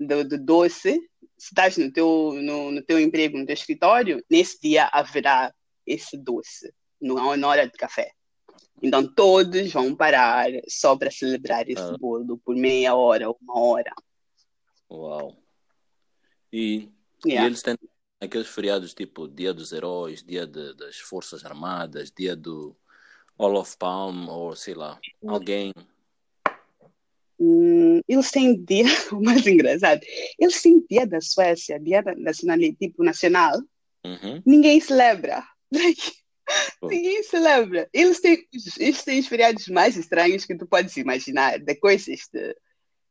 [0.00, 0.98] do, do doce,
[1.36, 5.52] se estás no teu, no, no, teu emprego, no teu escritório, nesse dia haverá
[5.86, 8.10] esse doce, na hora de café.
[8.82, 11.96] Então, todos vão parar só para celebrar esse ah.
[11.98, 13.92] bolo por meia hora, uma hora.
[14.90, 15.36] Uau!
[16.52, 16.88] E,
[17.24, 17.44] yeah.
[17.44, 17.76] e eles têm
[18.20, 22.76] aqueles feriados tipo Dia dos Heróis, Dia de, das Forças Armadas, Dia do
[23.36, 25.72] of Palm, ou sei lá, alguém.
[27.38, 30.00] Hum, eles têm dia, o mais engraçado,
[30.38, 33.56] eles têm dia da Suécia, dia nacional, tipo nacional,
[34.04, 34.42] uhum.
[34.44, 35.44] ninguém celebra.
[36.82, 37.90] Ninguém celebra.
[37.92, 38.42] Eles têm,
[38.78, 42.56] eles têm os feriados mais estranhos que tu podes imaginar, de coisas de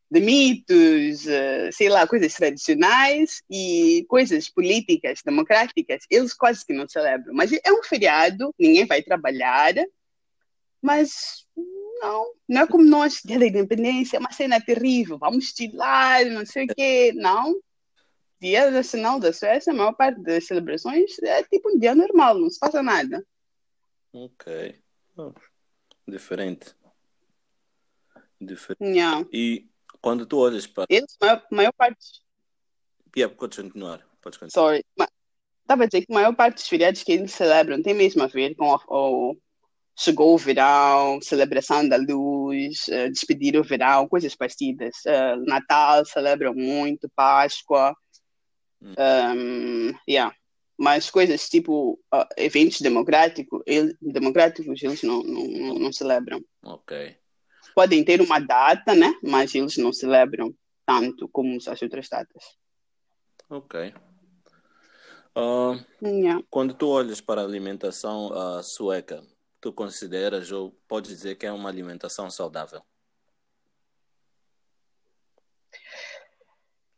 [0.10, 6.88] de mitos, uh, sei lá, coisas tradicionais e coisas políticas, democráticas, eles quase que não
[6.88, 7.34] celebram.
[7.34, 9.74] Mas é um feriado, ninguém vai trabalhar,
[10.82, 11.46] mas
[12.02, 16.46] não, não é como nós, Dia da Independência, é uma cena terrível, vamos estilar, não
[16.46, 17.60] sei o quê, não.
[18.40, 22.50] Dia Nacional da Suécia, a maior parte das celebrações é tipo um dia normal, não
[22.50, 23.26] se passa nada.
[24.14, 24.76] Ok.
[25.18, 25.34] Oh,
[26.08, 26.76] diferente.
[28.40, 28.84] Diferente.
[28.84, 29.28] Yeah.
[29.34, 29.68] E
[30.02, 30.86] quando tu olhas para.
[30.90, 32.22] Eles, maior, maior parte.
[33.16, 34.06] Yeah, podes continuar.
[34.22, 34.52] Podes continuar.
[34.52, 34.86] Sorry.
[35.62, 38.28] Estava a dizer que a maior parte dos feriados que eles celebram tem mesmo a
[38.28, 39.36] ver com o,
[39.98, 44.96] chegou o verão, celebração da luz, uh, despedir o verão, coisas parecidas.
[45.06, 47.96] Uh, Natal celebram muito, Páscoa.
[48.82, 48.94] Hum.
[48.98, 50.34] Um, yeah.
[50.78, 56.42] Mas coisas tipo uh, eventos democráticos, ele, democráticos eles não, não, não, não celebram.
[56.64, 57.18] Ok
[57.74, 59.14] podem ter uma data, né?
[59.24, 60.54] Mas eles não celebram
[60.86, 62.44] tanto como as outras datas.
[63.50, 63.94] Ok.
[65.36, 66.44] Uh, yeah.
[66.50, 69.24] Quando tu olhas para a alimentação uh, sueca,
[69.62, 72.82] tu consideras ou pode dizer que é uma alimentação saudável?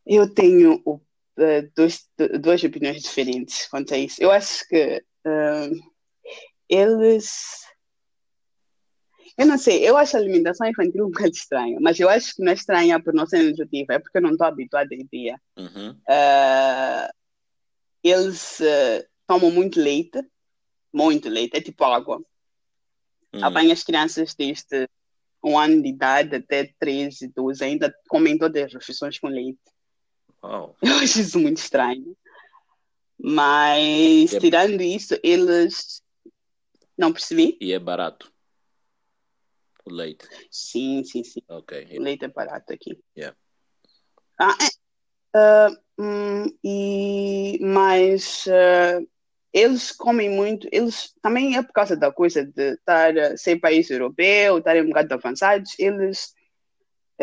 [0.05, 1.01] Eu tenho uh,
[1.76, 2.09] dois,
[2.39, 4.24] duas opiniões diferentes quanto a isso.
[4.24, 5.91] Eu acho que uh,
[6.70, 7.65] eles
[9.40, 12.44] eu não sei, eu acho a alimentação infantil um bocado estranha, mas eu acho que
[12.44, 15.42] não é estranha por não ser nutritiva, é porque eu não estou habituada a ideia.
[15.58, 15.92] Uhum.
[15.92, 17.10] Uh,
[18.04, 20.22] eles uh, tomam muito leite,
[20.92, 22.22] muito leite, é tipo água.
[23.34, 23.46] Uhum.
[23.46, 24.90] Apanha as crianças desde
[25.42, 29.58] um ano de idade até 13, 12, ainda comem todas as refeições com leite.
[30.44, 30.76] Wow.
[30.84, 32.14] Eu acho isso muito estranho.
[33.18, 34.40] Mas, é...
[34.40, 36.04] tirando isso, eles.
[36.98, 37.58] Não percebi?
[37.62, 38.30] E é barato.
[39.90, 40.28] O leite.
[40.52, 41.42] Sim, sim, sim.
[41.50, 41.98] Ok.
[41.98, 43.00] O leite é barato aqui.
[43.18, 43.36] Yeah.
[44.40, 44.80] Ah, é.
[45.36, 49.08] Uh, hum, e, mas uh,
[49.54, 54.58] eles comem muito, eles também é por causa da coisa de estar, ser país europeu,
[54.58, 56.34] estarem um bocado avançados, eles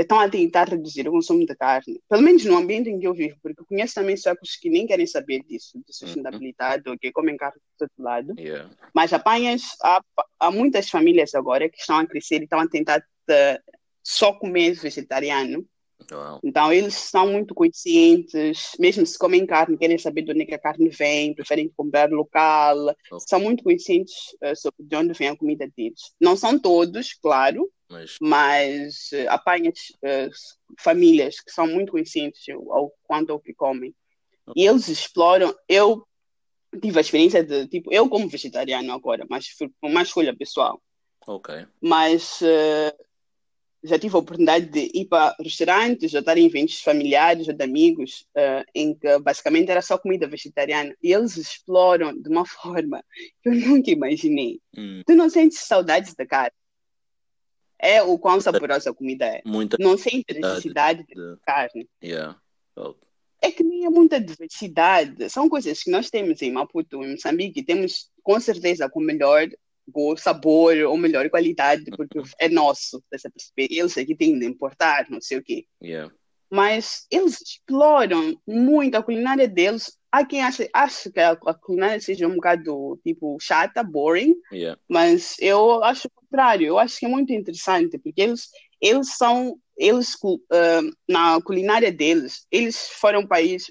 [0.02, 3.14] estão a tentar reduzir o consumo de carne, pelo menos no ambiente em que eu
[3.14, 6.92] vivo, porque eu conheço também suecos que nem querem saber disso, de sustentabilidade, uhum.
[6.92, 8.34] ou que comem carne de todo lado.
[8.38, 8.70] Yeah.
[8.94, 10.02] Mas apanhas, há,
[10.38, 13.60] há, muitas famílias agora que estão a crescer e estão a tentar de,
[14.02, 15.66] só comer vegetariano.
[16.10, 16.40] Wow.
[16.42, 20.54] Então, eles são muito conscientes, mesmo se comem carne, querem saber de onde é que
[20.54, 22.76] a carne vem, preferem comprar local,
[23.10, 23.20] Ok.
[23.26, 26.12] são muito conscientes eh, sobre de onde vem a comida deles.
[26.20, 30.30] Não são todos, claro, Mas, mas uh, apanhas uh,
[30.78, 33.94] famílias que são muito conscientes ao, quanto ao que comem.
[34.54, 35.54] E eles exploram.
[35.68, 36.06] Eu
[36.80, 40.80] tive a experiência de, tipo, eu como vegetariano agora, mas foi uma escolha pessoal.
[41.26, 41.66] ok.
[41.80, 43.05] Mas uh,
[43.84, 47.64] já tive a oportunidade de ir para restaurantes, já estar em eventos familiares ou de
[47.64, 50.94] amigos, uh, em que basicamente era só comida vegetariana.
[51.02, 53.02] E eles exploram de uma forma
[53.42, 54.60] que eu nunca imaginei.
[54.76, 56.52] Hum, Tu não sentes saudades da carne?
[57.78, 59.42] É o quão saborosa a comida é.
[59.44, 59.76] muita.
[59.78, 61.88] Não sentes necessidade de de- carne.
[62.02, 62.38] Yeah.
[63.42, 65.28] É que nem é muita diversidade.
[65.28, 69.46] São coisas que nós temos em Maputo, em Moçambique, temos com certeza com melhor
[69.88, 73.74] gosto, sabor ou melhor qualidade, porque é nosso, dessa perceber.
[73.74, 75.66] Eles aqui têm de importar, não sei o quê.
[75.82, 76.12] yeah.
[76.48, 79.98] Mas eles exploram muito a culinária deles.
[80.12, 84.80] Há quem acha, acha que a, culinária seja um bocado tipo chata, boring, Yeah.
[84.88, 86.68] mas eu acho o contrário.
[86.68, 88.48] Eu acho que é muito interessante, porque eles,
[88.80, 90.16] eles são, eles
[90.52, 93.70] ah, na culinária deles, eles foram um país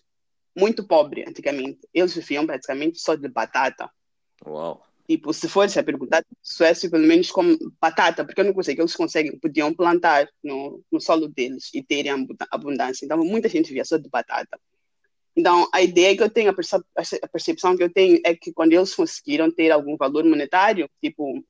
[0.54, 1.80] muito pobre antigamente.
[1.94, 3.90] Eles viviam praticamente só de batata.
[4.46, 4.84] Uau.
[5.08, 8.96] Tipo, se fosse a perguntar, Suécia pelo menos com batata, porque eu não que eles
[8.96, 13.06] conseguem, podiam plantar no, no solo deles e terem abu- abundância.
[13.06, 14.60] Então, muita gente vivia só de batata.
[15.36, 16.76] Então, a ideia que eu tenho, a perce-
[17.22, 21.46] a percepção que eu tenho é que quando eles conseguiram ter algum valor monetário, tipo,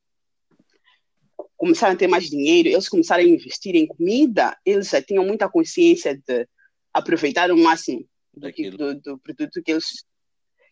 [1.55, 5.47] começaram a ter mais dinheiro, eles começaram a investir em comida, eles já tinham muita
[5.47, 6.47] consciência de
[6.93, 10.03] aproveitar o máximo do, que, do, do produto que eles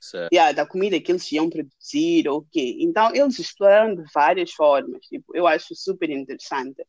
[0.03, 0.33] Certo.
[0.33, 2.75] yeah, da comida que eles iam produzir ou o quê.
[2.79, 4.99] Então, eles exploraram de várias formas.
[5.07, 6.85] Tipo, eu acho super interessante.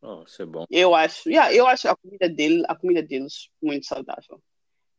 [0.00, 0.64] Oh, isso é bom.
[0.70, 4.40] Eu acho, yeah, eu acho a comida dele, a comida deles muito saudável.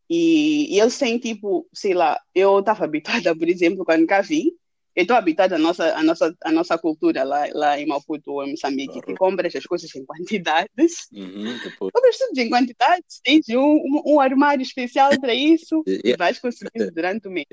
[0.10, 4.54] E, e eles têm tipo, sei lá, eu estava habituada, por exemplo, quando cá vi,
[4.96, 8.44] eu estou habituada à nossa, à nossa, à nossa cultura lá, lá em Maputo ou
[8.44, 9.18] em Moçambique, que Claro.
[9.18, 11.08] compras as coisas em quantidades.
[11.12, 11.58] Uhum.
[11.80, 16.18] Compras tudo em quantidades, tens um, um, armário especial para isso e Yeah.
[16.18, 17.48] vais consumindo durante o mês.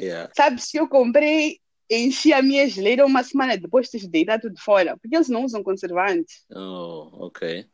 [0.00, 0.32] Yeah.
[0.34, 1.58] Sabe, se eu comprei,
[1.90, 5.62] enchi a minha geleira uma semana depois de deitar tudo fora, porque eles não usam
[5.62, 6.44] conservantes.
[6.50, 7.66] Oh, ok.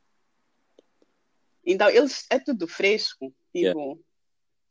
[1.67, 3.33] Então, eles é tudo fresco.
[3.55, 4.01] Tipo,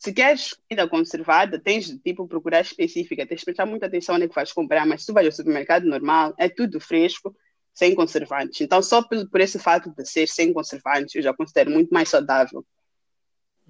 [0.04, 4.26] se queres comida conservada, tens de tipo procurar específica, tens de prestar muita atenção onde
[4.26, 7.34] é que vais comprar, mas se tu vais ao supermercado normal, é tudo fresco,
[7.74, 8.60] sem conservantes.
[8.60, 12.10] Então, só por, por esse fato de ser sem conservantes, eu já considero muito mais
[12.10, 12.66] saudável.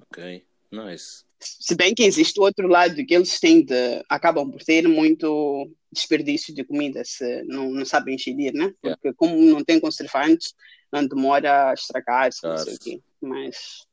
[0.02, 0.44] Ok.
[0.72, 1.24] Nice.
[1.40, 5.70] Se bem que existe o outro lado que eles têm de, acabam por ter muito
[5.92, 8.74] desperdício de comida se não, não sabem gerir, né?
[8.84, 9.00] Yeah.
[9.00, 10.56] Porque como não tem conservantes,
[10.92, 13.02] não demora a estragar-se, não sei o quê.
[13.22, 13.86] Mas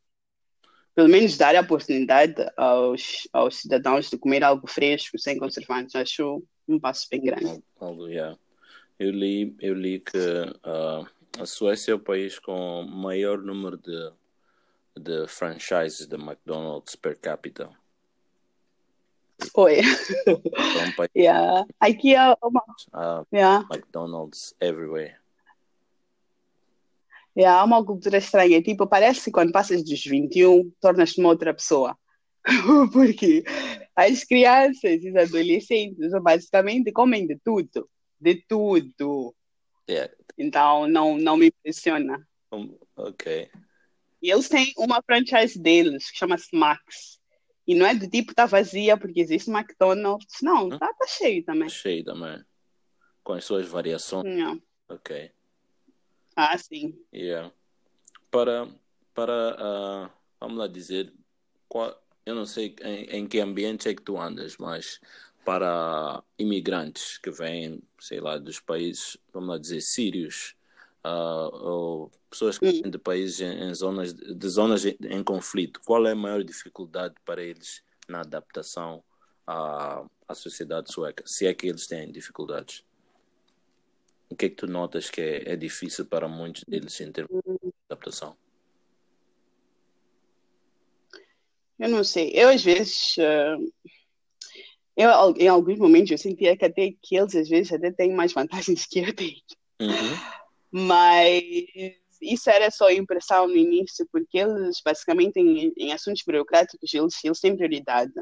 [1.00, 6.44] pelo menos dar a oportunidade aos, aos cidadãos de comer algo fresco, sem conservantes, acho
[6.68, 7.64] um passo bem grande.
[8.98, 10.18] Eu li, eu li que
[10.62, 11.06] ah,
[11.38, 14.12] a Suécia é o país com maior número de,
[14.94, 17.70] de franchises da McDonald's per capita.
[19.54, 19.78] Foi.
[19.78, 21.64] É um país Yeah.
[21.80, 22.62] Aqui é uma.
[22.92, 23.66] há Yeah.
[23.70, 25.16] McDonald's everywhere.
[27.36, 28.62] Yeah, há uma cultura estranha.
[28.62, 31.96] Tipo, parece que quando passas dos 21, tornas-te uma outra pessoa.
[32.92, 33.44] Porque
[33.94, 37.88] as crianças e os adolescentes basicamente comem de tudo.
[38.20, 39.34] De tudo.
[39.88, 40.12] Yeah.
[40.36, 42.26] Então, não, não me impressiona.
[42.52, 43.50] Um, ok.
[44.22, 47.18] E eles têm uma franchise deles, que chama-se Max.
[47.66, 50.40] E não é de tipo, tá vazia porque existe McDonald's.
[50.42, 51.68] Não, tá, tá cheio também.
[51.68, 52.42] Cheio também.
[53.22, 54.24] Com as suas variações.
[54.24, 54.58] Yeah.
[54.88, 55.30] Ok.
[56.40, 56.98] Ah, sim.
[57.12, 57.52] Yeah.
[58.30, 58.66] Para,
[59.12, 60.10] para ah,
[60.40, 61.12] vamos lá dizer,
[61.68, 65.00] qual, eu não sei em, em que ambiente é que tu andas, mas
[65.44, 70.56] para imigrantes que vêm, sei lá, dos países, vamos lá dizer, sírios,
[71.04, 75.78] ah, ou pessoas que vêm de países em, em zonas, de zonas em, em conflito,
[75.84, 79.04] qual é a maior dificuldade para eles na adaptação
[79.46, 81.22] à, à sociedade sueca?
[81.26, 82.82] Se é que eles têm dificuldades?
[84.30, 87.42] O que é que tu notas que é, é difícil para muitos deles em termos
[87.44, 88.36] de adaptação?
[91.78, 92.30] Eu não sei.
[92.32, 93.56] Eu, às vezes, eh,
[94.96, 98.32] eu, em alguns momentos, eu sentia que até que eles, às vezes, até têm mais
[98.32, 99.42] vantagens que eu tenho.
[99.80, 100.38] Uhum.
[100.70, 101.42] Mas
[102.22, 107.40] isso era só impressão no início, porque eles, basicamente, em, em assuntos burocráticos, eles, eles
[107.40, 108.12] têm prioridade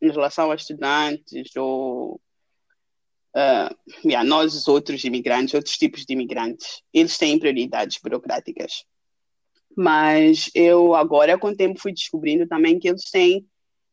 [0.00, 2.20] em relação a estudantes ou
[3.34, 3.74] ah,
[4.04, 6.82] yeah, nós, os outros imigrantes, outros tipos de imigrantes.
[6.92, 8.84] Eles têm prioridades burocráticas.
[9.76, 13.44] Mas eu agora, com o tempo, fui descobrindo também que eles têm.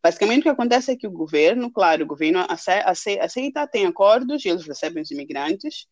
[0.03, 4.45] Basicamente, o que acontece é que o governo, claro, o governo aceita, aceita tem acordos,
[4.45, 5.87] eles recebem os imigrantes,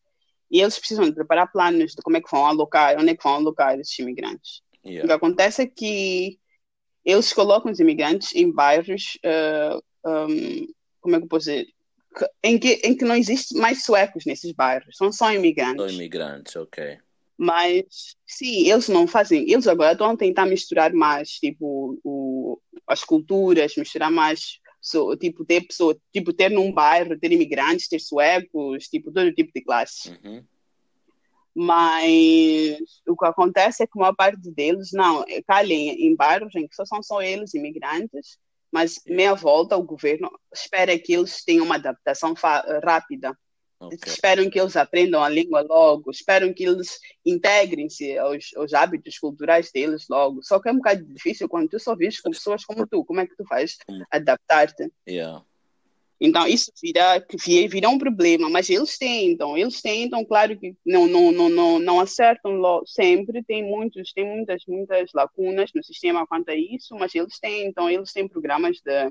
[0.50, 3.22] e eles precisam de preparar planos de como é que vão alocar, onde é que
[3.22, 4.62] vão alocar esses imigrantes.
[4.84, 5.04] Yeah.
[5.04, 6.38] O que acontece é que
[7.04, 10.66] eles colocam os imigrantes em bairros, uh, um,
[11.00, 11.68] como é que eu posso dizer,
[12.42, 15.76] em que, em que não existe mais suecos nesses bairros, são só imigrantes.
[15.76, 16.98] Só imigrantes, ok.
[17.36, 19.50] Mas, sim, eles não fazem.
[19.50, 25.44] Eles agora estão a tentar misturar mais, tipo, o, as culturas, misturar mais, so, tipo,
[25.44, 30.10] ter pessoa, tipo, ter num bairro, ter imigrantes, ter suecos, tipo, todo tipo de classe.
[30.10, 30.44] Uhum.
[31.54, 36.76] Mas o que acontece é que uma parte deles, não, calem em bairros em que
[36.76, 38.38] só são só eles, imigrantes,
[38.72, 42.34] mas meia volta o governo espera que eles tenham uma adaptação
[42.84, 43.36] rápida
[43.82, 44.12] Okay.
[44.12, 49.72] Esperam que eles aprendam a língua logo, esperam que eles integrem-se aos, aos, hábitos culturais
[49.72, 50.42] deles logo.
[50.42, 53.02] Só que é um bocado difícil quando tu só vives com pessoas como tu.
[53.06, 53.78] Como é que tu fazes
[54.10, 54.92] adaptar-te?
[55.08, 55.42] Yeah.
[56.20, 57.24] Então, isso vira,
[57.70, 62.00] vira um problema, mas eles tentam, eles tentam, claro que não, não, não, não, não
[62.00, 67.14] acertam logo, sempre, tem muitos, tem muitas, muitas lacunas no sistema quanto a isso, mas
[67.14, 69.10] eles tentam, eles têm programas de,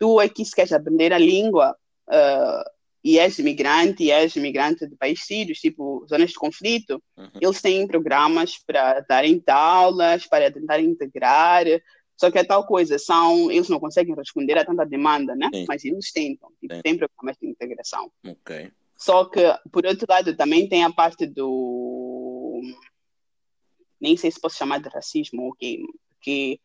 [0.00, 1.76] tu aqui se queres aprender a língua,
[2.08, 7.30] uh, e és imigrante, e és imigrante de países sírios, tipo zonas de conflito, uhum.
[7.40, 11.64] eles têm programas para darem aulas, para tentar integrar,
[12.18, 15.48] só que é tal coisa, são, eles não conseguem responder a tanta demanda, né?
[15.54, 15.64] Sim.
[15.68, 18.10] Mas eles tentam, tipo, tem programas de integração.
[18.96, 19.40] Só que,
[19.70, 22.60] por outro lado, também tem a parte do...
[24.00, 25.80] Nem sei se posso chamar de racismo, ok?
[26.20, 26.60] Que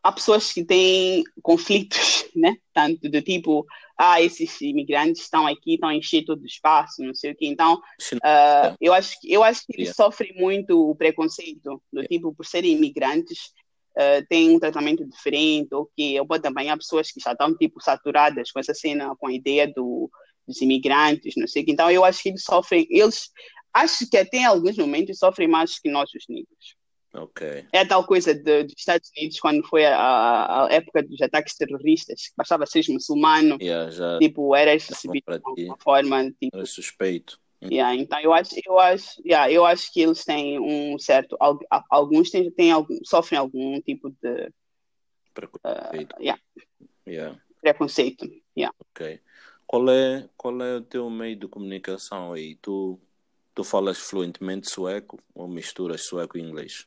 [0.00, 2.56] há pessoas que têm conflitos, né?
[2.72, 3.66] Tanto do tipo,
[3.98, 7.46] ah, esses imigrantes estão aqui, estão a encher todo o espaço, não sei o quê.
[7.46, 12.34] Então, uh, eu acho que eu acho que eles sofrem muito o preconceito, do tipo,
[12.34, 13.52] por serem imigrantes,
[13.96, 17.56] uh, têm um tratamento diferente, ou que eu vou também há pessoas que já estão,
[17.56, 20.10] tipo, saturadas com essa cena, com a ideia do,
[20.46, 21.72] dos imigrantes, não sei o quê.
[21.72, 23.30] Então, eu acho que eles sofrem, eles,
[23.72, 26.81] acho que até em alguns momentos sofrem mais que nós, os negros.
[27.14, 27.66] Okay.
[27.72, 31.54] É a tal coisa de, dos Estados Unidos quando foi a, a, época dos ataques
[31.56, 36.64] terroristas, que bastava ser muçulmano, yeah, já tipo, era recebido de uma forma tipo, era
[36.64, 37.38] suspeito.
[37.62, 41.36] Yeah, então eu acho, eu acho, yeah, eu acho que eles têm um certo,
[41.90, 44.50] alguns têm, têm algum, sofrem algum tipo de
[45.34, 46.12] preconceito.
[46.16, 46.42] Uh, yeah.
[47.06, 47.40] Yeah.
[47.60, 48.28] Preconceito.
[48.56, 48.74] Yeah.
[48.80, 49.20] Ok.
[49.66, 52.56] Qual é, qual é o teu meio de comunicação aí?
[52.56, 52.98] Tu,
[53.54, 56.86] tu falas fluentemente sueco ou misturas sueco e inglês?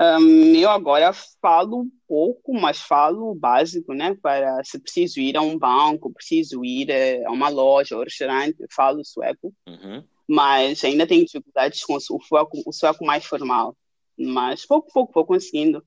[0.00, 4.16] Um, eu agora falo um pouco, mas falo o básico, né?
[4.22, 8.56] Para se preciso ir a um banco, preciso ir eh, a uma loja ou restaurante,
[8.74, 9.52] falo sueco.
[9.68, 10.02] Uhum.
[10.26, 13.76] Mas ainda tenho dificuldades com o sueco, o sueco mais formal.
[14.18, 15.84] Mas pouco, pouco vou conseguindo.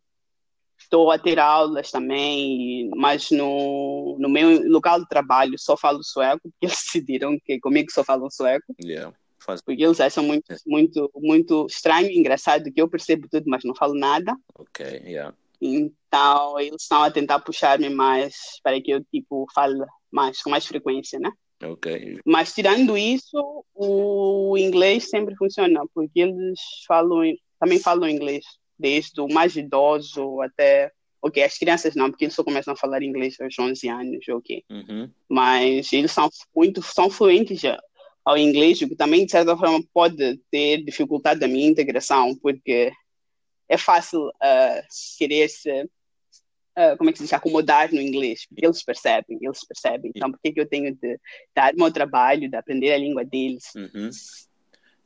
[0.77, 6.41] Estou a ter aulas também, mas no, no meu local de trabalho só falo sueco,
[6.43, 8.75] porque eles decidiram que comigo só falam sueco.
[8.79, 9.15] Yeah.
[9.43, 9.61] Faz...
[9.61, 10.57] Porque eles acham muito, é.
[10.65, 14.35] muito, muito estranho engraçado que eu percebo tudo, mas não falo nada.
[14.55, 15.35] Ok, yeah.
[15.61, 19.79] Então, eles estão a tentar puxar-me mais para que eu, tipo, fale
[20.11, 21.31] mais, com mais frequência, né?
[21.63, 22.19] Ok.
[22.25, 27.21] Mas, tirando isso, o inglês sempre funciona, porque eles falam,
[27.59, 28.43] também falam inglês,
[28.77, 30.91] desde o mais idoso até
[31.21, 34.61] ok, as crianças não, porque eles só começam a falar inglês aos 11 anos, ok.
[34.69, 35.09] Uhum.
[35.29, 37.79] Mas eles são muito, são fluentes já
[38.25, 42.91] ao inglês, o que também, de certa forma, pode ter dificultado da minha integração, porque
[43.67, 44.81] é fácil uh,
[45.17, 49.65] querer se, uh, como é que se diz, acomodar no inglês, porque eles percebem, eles
[49.65, 50.11] percebem.
[50.15, 51.19] Então, por que, que eu tenho de
[51.55, 53.65] dar o meu trabalho, de aprender a língua deles?
[53.75, 54.09] Uhum.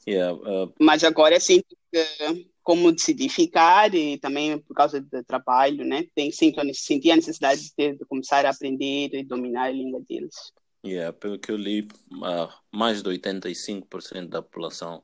[0.07, 0.73] Yeah, uh...
[0.79, 1.61] Mas agora, assim,
[2.61, 7.61] como decidi ficar e também por causa do trabalho, né, tem, sinto, senti a necessidade
[7.61, 10.53] de, ter, de começar a aprender e dominar a língua deles.
[10.87, 15.03] Yeah, pelo que eu li, uh, mais de 85% da população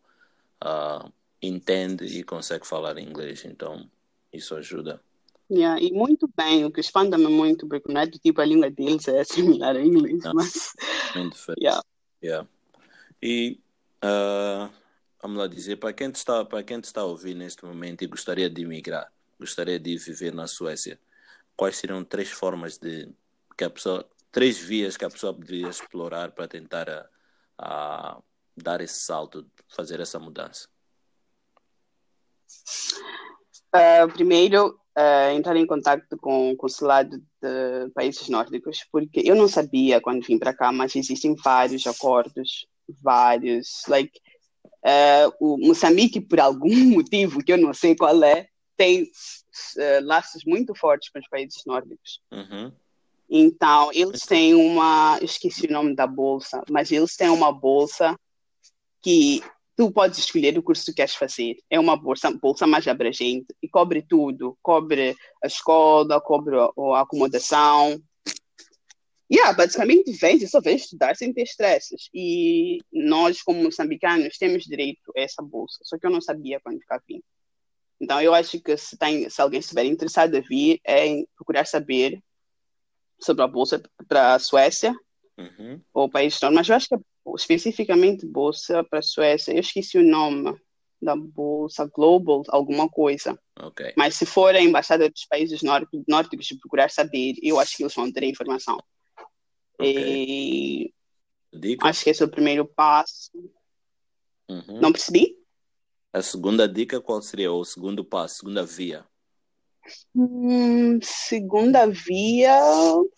[0.64, 1.12] uh,
[1.42, 3.90] entende e consegue falar inglês, então
[4.32, 5.02] isso ajuda.
[5.52, 8.72] Yeah, e muito bem, o que espanta-me muito, porque não é do tipo a língua
[8.72, 10.74] deles é similar ao inglês, não, mas...
[11.16, 11.62] Muito diferente.
[11.62, 11.84] Yeah.
[12.24, 12.48] Yeah.
[13.22, 13.60] E,
[14.04, 14.72] uh,
[15.22, 18.50] vamos lá dizer, para quem, está, para quem está a ouvir neste momento e gostaria
[18.50, 20.98] de imigrar, gostaria de viver na Suécia,
[21.58, 23.10] quais seriam três formas de
[23.58, 27.08] que a pessoa três vias que a pessoa poderia explorar para tentar a,
[27.58, 28.22] a
[28.58, 30.68] dar esse salto, fazer essa mudança?
[33.74, 39.48] Uh, primeiro, uh, entrar em contato com o consulado de países nórdicos, porque eu não
[39.48, 42.68] sabia quando vim para cá, mas existem vários acordos,
[43.02, 44.20] vários, like,
[44.86, 49.10] Uh, o Moçambique, por algum motivo que eu não sei qual é, tem
[50.04, 52.20] laços muito fortes com os países nórdicos.
[52.30, 52.70] Uhum.
[53.36, 55.18] Então, eles têm uma.
[55.20, 58.16] Esqueci o nome da bolsa, mas eles têm uma bolsa
[59.02, 59.42] que
[59.76, 61.56] tu podes escolher o curso que queres fazer.
[61.68, 64.56] É uma bolsa, bolsa mais abrangente e cobre tudo.
[64.62, 68.00] Cobre a escola, cobre a, acomodação.
[69.32, 72.10] Yeah, basicamente vens e só vens estudar sem ter estresses.
[72.14, 75.80] E nós, como moçambicanos, temos direito a essa bolsa.
[75.82, 77.20] Só que eu não sabia quando cá vim.
[78.00, 82.22] Então, eu acho que se, tem, se alguém estiver interessado a vir, é procurar saber
[83.24, 84.94] sobre a bolsa para a Suécia
[85.38, 85.82] uhum.
[85.94, 86.54] ou país todo.
[86.54, 86.96] Mas eu acho que
[87.36, 90.60] especificamente bolsa para a Suécia, eu esqueci o nome
[91.02, 93.38] da bolsa Global, alguma coisa.
[93.60, 93.94] Okay.
[93.98, 97.94] Mas se for a embaixada dos países nórdicos de procurar saber, eu acho que eles
[97.94, 98.78] vão ter a informação.
[99.78, 100.94] Okay.
[101.54, 101.78] E...
[101.82, 103.32] Acho que esse é o primeiro passo.
[104.50, 104.80] Uhum.
[104.82, 105.38] Não percebi?
[106.12, 107.52] A segunda dica qual seria?
[107.52, 109.06] O segundo passo, segunda via?
[110.16, 112.58] Hum, segunda via,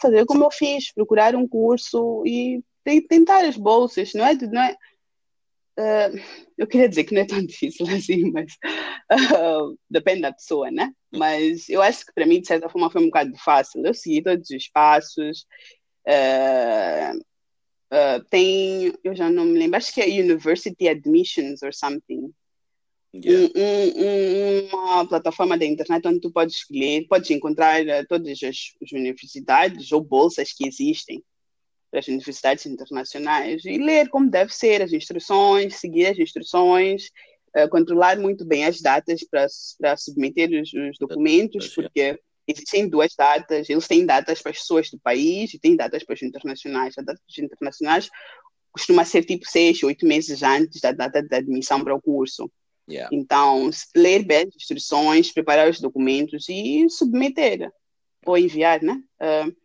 [0.02, 2.64] fazer como eu fiz, procurar um curso e
[3.08, 4.34] tentar as bolsas, não é?
[4.34, 4.76] Não é
[5.80, 6.20] uh,
[6.58, 8.54] eu queria dizer que não é tão difícil assim, mas
[9.12, 10.92] uh, depende da pessoa, né?
[11.12, 13.86] Mas eu acho que para mim, de certa forma, foi um bocado fácil.
[13.86, 15.46] Eu segui todos os passos.
[16.08, 17.20] Uh,
[18.30, 22.32] tem, eu já não me lembro, acho que é University Admissions or something.
[23.24, 23.50] Yeah.
[23.56, 28.92] Um, um, uma plataforma da internet onde tu podes escolher, podes encontrar todas as, as
[28.92, 31.24] universidades ou bolsas que existem
[31.90, 37.10] para as universidades internacionais e ler como deve ser as instruções, seguir as instruções,
[37.56, 43.70] uh, controlar muito bem as datas para, submeter os, os documentos, porque existem duas datas,
[43.70, 46.96] eles têm datas para as pessoas do país e têm datas para os internacionais.
[46.98, 48.10] As datas internacionais
[48.74, 52.52] costuma ser tipo seis, oito meses antes da data de admissão para o curso.
[52.88, 53.10] Yeah.
[53.12, 57.72] Então, ler bem as instruções, preparar os documentos e submeter
[58.26, 59.02] ou enviar, né?
[59.20, 59.56] Uh,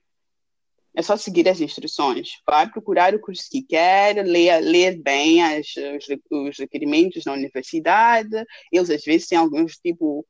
[0.94, 2.40] é só seguir as instruções.
[2.46, 8.44] Vai procurar o curso que quer, ler, ler bem as, os, os requerimentos da universidade.
[8.72, 10.26] Eles, às vezes, têm alguns, tipo,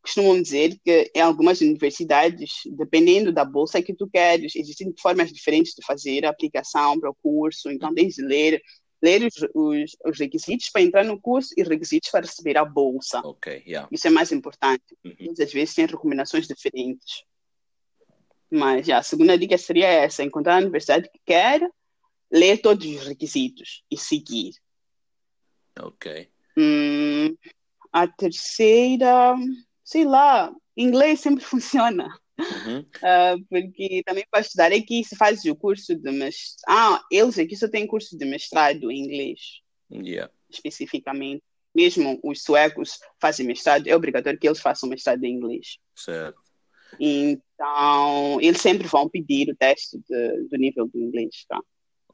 [0.00, 5.72] costumam dizer que em algumas universidades, dependendo da bolsa que tu queres, existem formas diferentes
[5.74, 7.70] de fazer a aplicação para o curso.
[7.70, 8.62] Então, tens de ler,
[9.04, 13.20] ler os, os, os requisitos para entrar no curso e requisitos para receber a bolsa.
[13.20, 13.86] Okay, yeah.
[13.92, 14.96] Isso é mais importante.
[15.04, 15.14] Uhum.
[15.18, 17.22] Eles, às vezes, têm recomendações diferentes.
[18.50, 21.60] Mas já, a segunda dica seria essa: encontrar a universidade que quer,
[22.32, 24.54] ler todos os requisitos e seguir.
[25.78, 26.30] Ok.
[26.56, 27.36] Hum,
[27.92, 29.34] a terceira,
[29.84, 32.08] sei lá, inglês sempre funciona.
[32.38, 32.80] Uhum.
[32.80, 36.64] Uh, porque também para estudar aqui se faz o curso de mestrado.
[36.68, 39.62] Ah, eles aqui só têm curso de mestrado em inglês.
[39.90, 40.32] Yeah.
[40.50, 41.42] Especificamente.
[41.74, 45.78] Mesmo os suecos fazem mestrado, é obrigatório que eles façam mestrado em inglês.
[45.96, 46.40] Certo.
[47.00, 51.60] Então, eles sempre vão pedir o teste de, do nível do inglês, tá?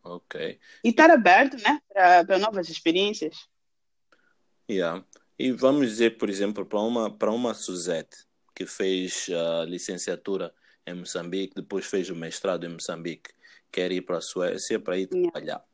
[0.02, 0.58] Ok.
[0.82, 3.36] E estar aberto, né, para novas experiências.
[4.70, 5.04] Yeah.
[5.38, 10.52] E vamos dizer, por exemplo, para uma, para uma Suzette que fez a licenciatura
[10.86, 13.30] em Moçambique, depois fez o mestrado em Moçambique,
[13.70, 15.64] quer ir para a Suécia para ir trabalhar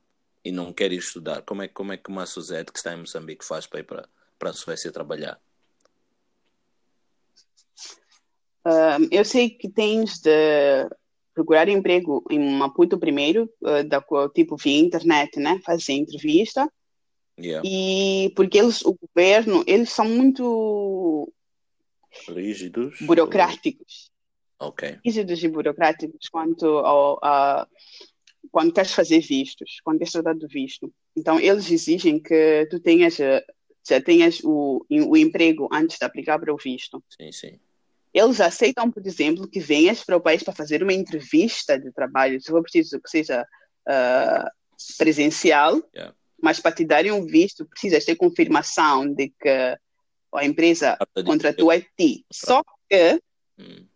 [0.44, 1.42] e não quer ir estudar.
[1.42, 4.08] Como é, como é que uma Suzette que está em Moçambique faz para ir para,
[4.38, 5.40] para a Suécia trabalhar?
[8.64, 10.88] Uh, eu sei que tens de
[11.34, 14.02] procurar emprego em Maputo primeiro, uh, da,
[14.34, 15.60] tipo via internet, né?
[15.64, 16.70] Fazer entrevista.
[17.38, 17.62] Yeah.
[17.68, 21.32] E porque eles, o governo, eles são muito
[22.28, 24.10] rígidos, burocráticos.
[24.58, 24.98] Ok.
[25.04, 27.68] Rígidos e burocráticos quanto ao, a,
[28.50, 30.92] quando queres fazer vistos, quando queres tratar do visto.
[31.14, 33.18] Então eles exigem que tu tenhas
[33.88, 37.02] já tenhas o, o emprego antes de aplicar para o visto.
[37.20, 37.60] Sim, sim.
[38.12, 42.40] Eles aceitam, por exemplo, que venhas para o país para fazer uma entrevista de trabalho,
[42.40, 44.50] se for preciso que seja uh,
[44.98, 46.14] presencial, yeah.
[46.42, 49.78] mas para te darem um visto, precisas ter confirmação de que
[50.34, 52.24] a empresa contratou a ti.
[52.32, 53.20] Só que,
[53.58, 53.86] hum.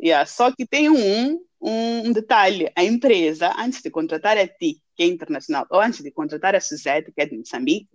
[0.00, 5.02] yeah, só que tem um, um detalhe: a empresa, antes de contratar a ti, que
[5.02, 7.88] é internacional, ou antes de contratar a Suzette, que é de Moçambique,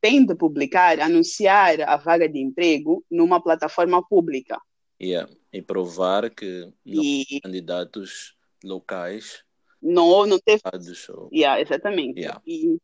[0.00, 4.60] tem de publicar, anunciar a vaga de emprego numa plataforma pública.
[5.00, 5.30] Yeah.
[5.52, 7.40] E provar que e...
[7.42, 9.44] candidatos locais
[9.84, 10.62] não, não teve.
[11.10, 11.28] Ou...
[11.30, 12.18] Yeah, exatamente.
[12.18, 12.40] Yeah.
[12.46, 12.78] E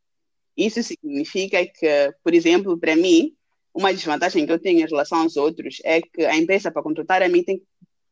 [0.55, 3.35] isso significa que, por exemplo, para mim,
[3.75, 7.23] uma desvantagem que eu tenho em relação aos outros é que a empresa, para contratar
[7.23, 7.63] a mim, tem,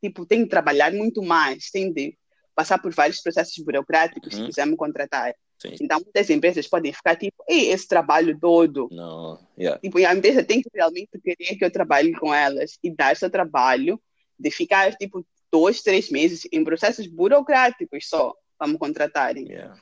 [0.03, 2.17] tipo, tem de trabalhar muito mais, tem de
[2.55, 4.41] passar por vários processos burocráticos uhum.
[4.41, 5.35] se quiser me contratar.
[5.61, 5.75] Sim.
[5.81, 8.89] Então, muitas empresas podem ficar tipo, Ei, esse trabalho todo.
[8.93, 9.79] Não, yeah.
[9.81, 13.29] Tipo, a empresa tem que realmente querer que eu trabalhe com elas e dar seu
[13.29, 14.01] trabalho
[14.39, 19.49] de ficar, tipo, dois, três meses em processos burocráticos só para me contratarem.
[19.49, 19.81] Yeah.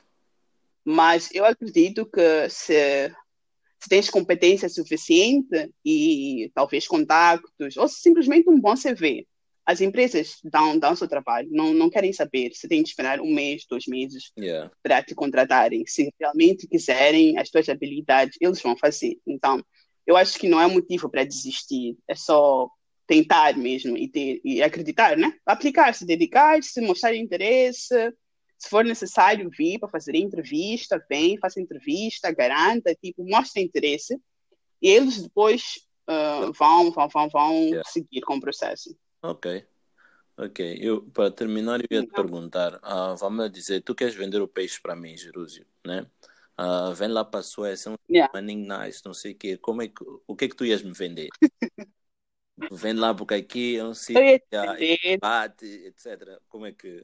[0.83, 3.13] Mas eu acredito que se,
[3.79, 9.27] se tens competência suficiente e talvez contactos, ou simplesmente um bom CV,
[9.65, 13.33] as empresas dão, dão seu trabalho, não, não querem saber se tem que esperar um
[13.33, 14.71] mês, dois meses Yeah.
[14.81, 15.85] para te contratarem.
[15.85, 19.17] Se realmente quiserem as tuas habilidades, eles vão fazer.
[19.27, 19.61] Então,
[20.05, 22.69] eu acho que não é motivo para desistir, é só
[23.05, 25.33] tentar mesmo e, ter, e acreditar, né?
[25.45, 27.93] Aplicar, se dedicar, se mostrar interesse,
[28.57, 34.19] se for necessário vir para fazer entrevista, vem, faça entrevista, garanta, tipo, mostre interesse
[34.81, 35.79] e eles depois
[36.09, 37.89] uh, vão, vão, vão, vão Yeah.
[37.89, 38.97] seguir com o processo.
[39.21, 39.65] Ok.
[40.37, 40.77] Ok.
[40.79, 42.23] Eu, para terminar, eu ia te Então.
[42.23, 46.05] perguntar, ah, vamos dizer, tu queres vender o peixe para mim, Jerúsio, né?
[46.55, 48.31] Ah, vem lá para a Suécia, um Yeah.
[48.33, 49.57] manning nice, não sei o quê.
[49.57, 51.29] Como é que, o que é que tu ias me vender?
[52.71, 54.19] Vem lá porque aqui é um sítio
[55.21, 56.41] bate, etc.
[56.49, 57.03] Como é que...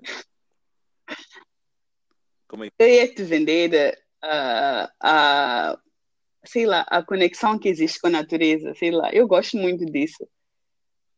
[2.54, 2.74] Como é que...
[2.78, 5.76] eu ia te vender uh, a,
[6.46, 9.12] sei lá, a conexão que existe com a natureza, sei lá.
[9.12, 10.24] Eu gosto muito disso.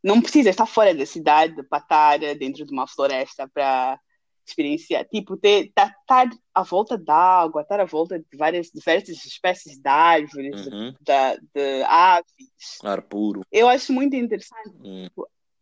[0.02, 4.00] Não precisa estar fora da cidade para estar dentro de uma floresta para
[4.48, 5.04] experienciar.
[5.10, 9.90] Tipo, ter, tá- estar à volta d'água, estar à volta de várias diversas espécies de
[9.90, 10.94] árvores, de, Uhum.
[11.02, 12.80] da- de aves.
[12.82, 13.42] Ar puro.
[13.52, 14.74] Eu acho muito interessante.
[14.86, 15.10] Hum,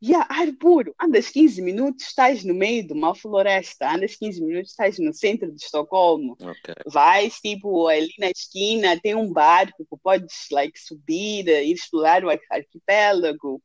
[0.06, 4.44] E a ar puro, andas 15 minutos, estás no meio de uma floresta, andas 15
[4.44, 6.76] minutos, estás no centro de Estocolmo, ok.
[6.88, 12.30] vais tipo ali na esquina, tem um barco que podes like subir, ir explorar o
[12.30, 13.64] ar- arquipélago.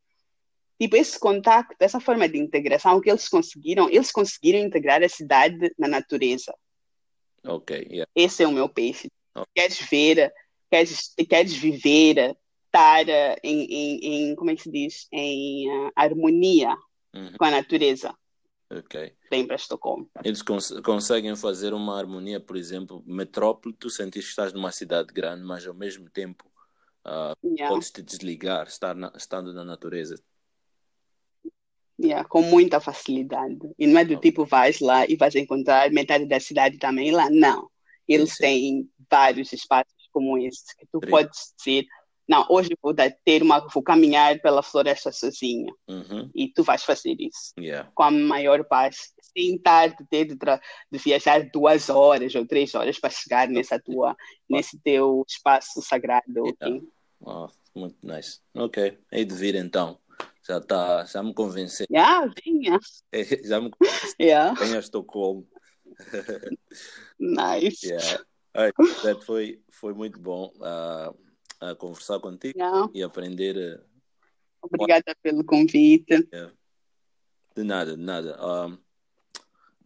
[0.80, 5.72] Tipo, esse contato, essa forma de integração que eles conseguiram, eles conseguiram integrar a cidade
[5.76, 6.54] na natureza.
[7.44, 8.08] Ok, yeah.
[8.14, 9.08] Esse é o meu peixe.
[9.34, 9.42] Oh.
[9.52, 10.32] Queres ver,
[10.70, 12.36] queres, queres viver,
[12.68, 13.08] estar
[13.42, 14.00] em, em,
[14.30, 16.76] em, como é que se diz, em eh, harmonia
[17.14, 17.32] Uhum.
[17.38, 18.14] com a natureza.
[18.70, 19.14] Ok.
[19.30, 20.10] Vem para Estocolmo.
[20.22, 25.10] Eles cons- conseguem fazer uma harmonia, por exemplo, metrópole, tu sentes que estás numa cidade
[25.12, 26.44] grande, mas ao mesmo tempo
[27.04, 30.22] ah, Yeah, podes te desligar, estar na- estando na natureza.
[32.00, 33.58] yeah, com muita facilidade.
[33.78, 37.28] E não é do tipo, vais lá e vais encontrar metade da cidade também lá.
[37.30, 37.70] Não.
[38.06, 38.42] Eles sim.
[38.42, 41.10] têm vários espaços como esse, que tu Sim.
[41.10, 41.86] podes dizer,
[42.28, 45.72] não, hoje vou dar- ter uma, vou caminhar pela floresta sozinha.
[45.88, 46.30] Uhum.
[46.34, 47.52] E tu vais fazer isso.
[47.58, 47.90] Yeah.
[47.94, 52.74] com a maior paz, sem estar de ter de, de viajar duas horas ou três
[52.74, 54.14] horas para chegar nessa tua,
[54.48, 56.24] nesse teu espaço sagrado.
[56.62, 56.84] Yeah.
[57.20, 58.40] Oh, muito nice.
[58.54, 59.98] Ok, hei de vir então.
[60.46, 61.86] Já tá, já me convenceu.
[61.90, 62.78] Yeah, vinha.
[63.44, 64.14] Já me convenceu.
[64.20, 65.46] Yeah, Venha a Estocolmo.
[67.18, 67.86] nice.
[67.88, 68.24] Yeah.
[69.02, 71.12] Zé, foi, foi muito bom ah,
[71.60, 72.90] ah, conversar contigo Yeah.
[72.94, 73.56] e aprender.
[73.56, 73.80] eh,
[74.62, 76.28] Obrigada pelo convite.
[77.54, 78.38] De nada, de nada.
[78.44, 78.78] Um,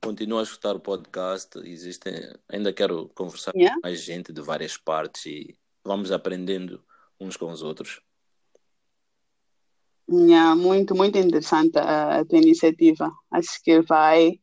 [0.02, 1.58] continuo a escutar o podcast.
[1.58, 2.14] Existem,
[2.48, 3.74] ainda quero conversar Yeah.
[3.76, 6.82] com mais gente de várias partes e vamos aprendendo
[7.20, 8.00] uns com os outros.
[10.10, 13.10] Yeah, muito, muito interessante a, a tua iniciativa.
[13.30, 14.38] Acho que vai,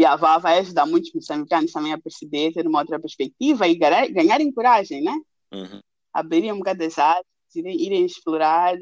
[0.00, 4.08] yeah, vai, vai ajudar muitos moçambicanos também a perceber, ter uma outra perspectiva e ganhar,
[4.08, 5.16] ganharem coragem, né?
[5.52, 5.80] Uhum.
[6.12, 7.24] Abrirem um bocado as asas,
[7.54, 8.76] irem, irem explorar.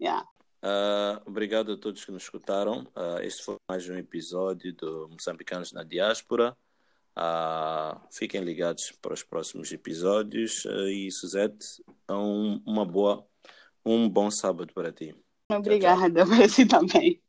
[0.00, 0.26] Yeah.
[0.62, 2.86] Ah, obrigado a todos que nos escutaram.
[2.94, 6.56] Ah, este foi mais um episódio do Moçambicanos na Diáspora.
[7.14, 13.26] Ah, fiquem ligados para os próximos episódios e Suzette, um, uma boa,
[13.84, 15.14] um bom sábado para ti.
[15.50, 17.22] Obrigada, para si também.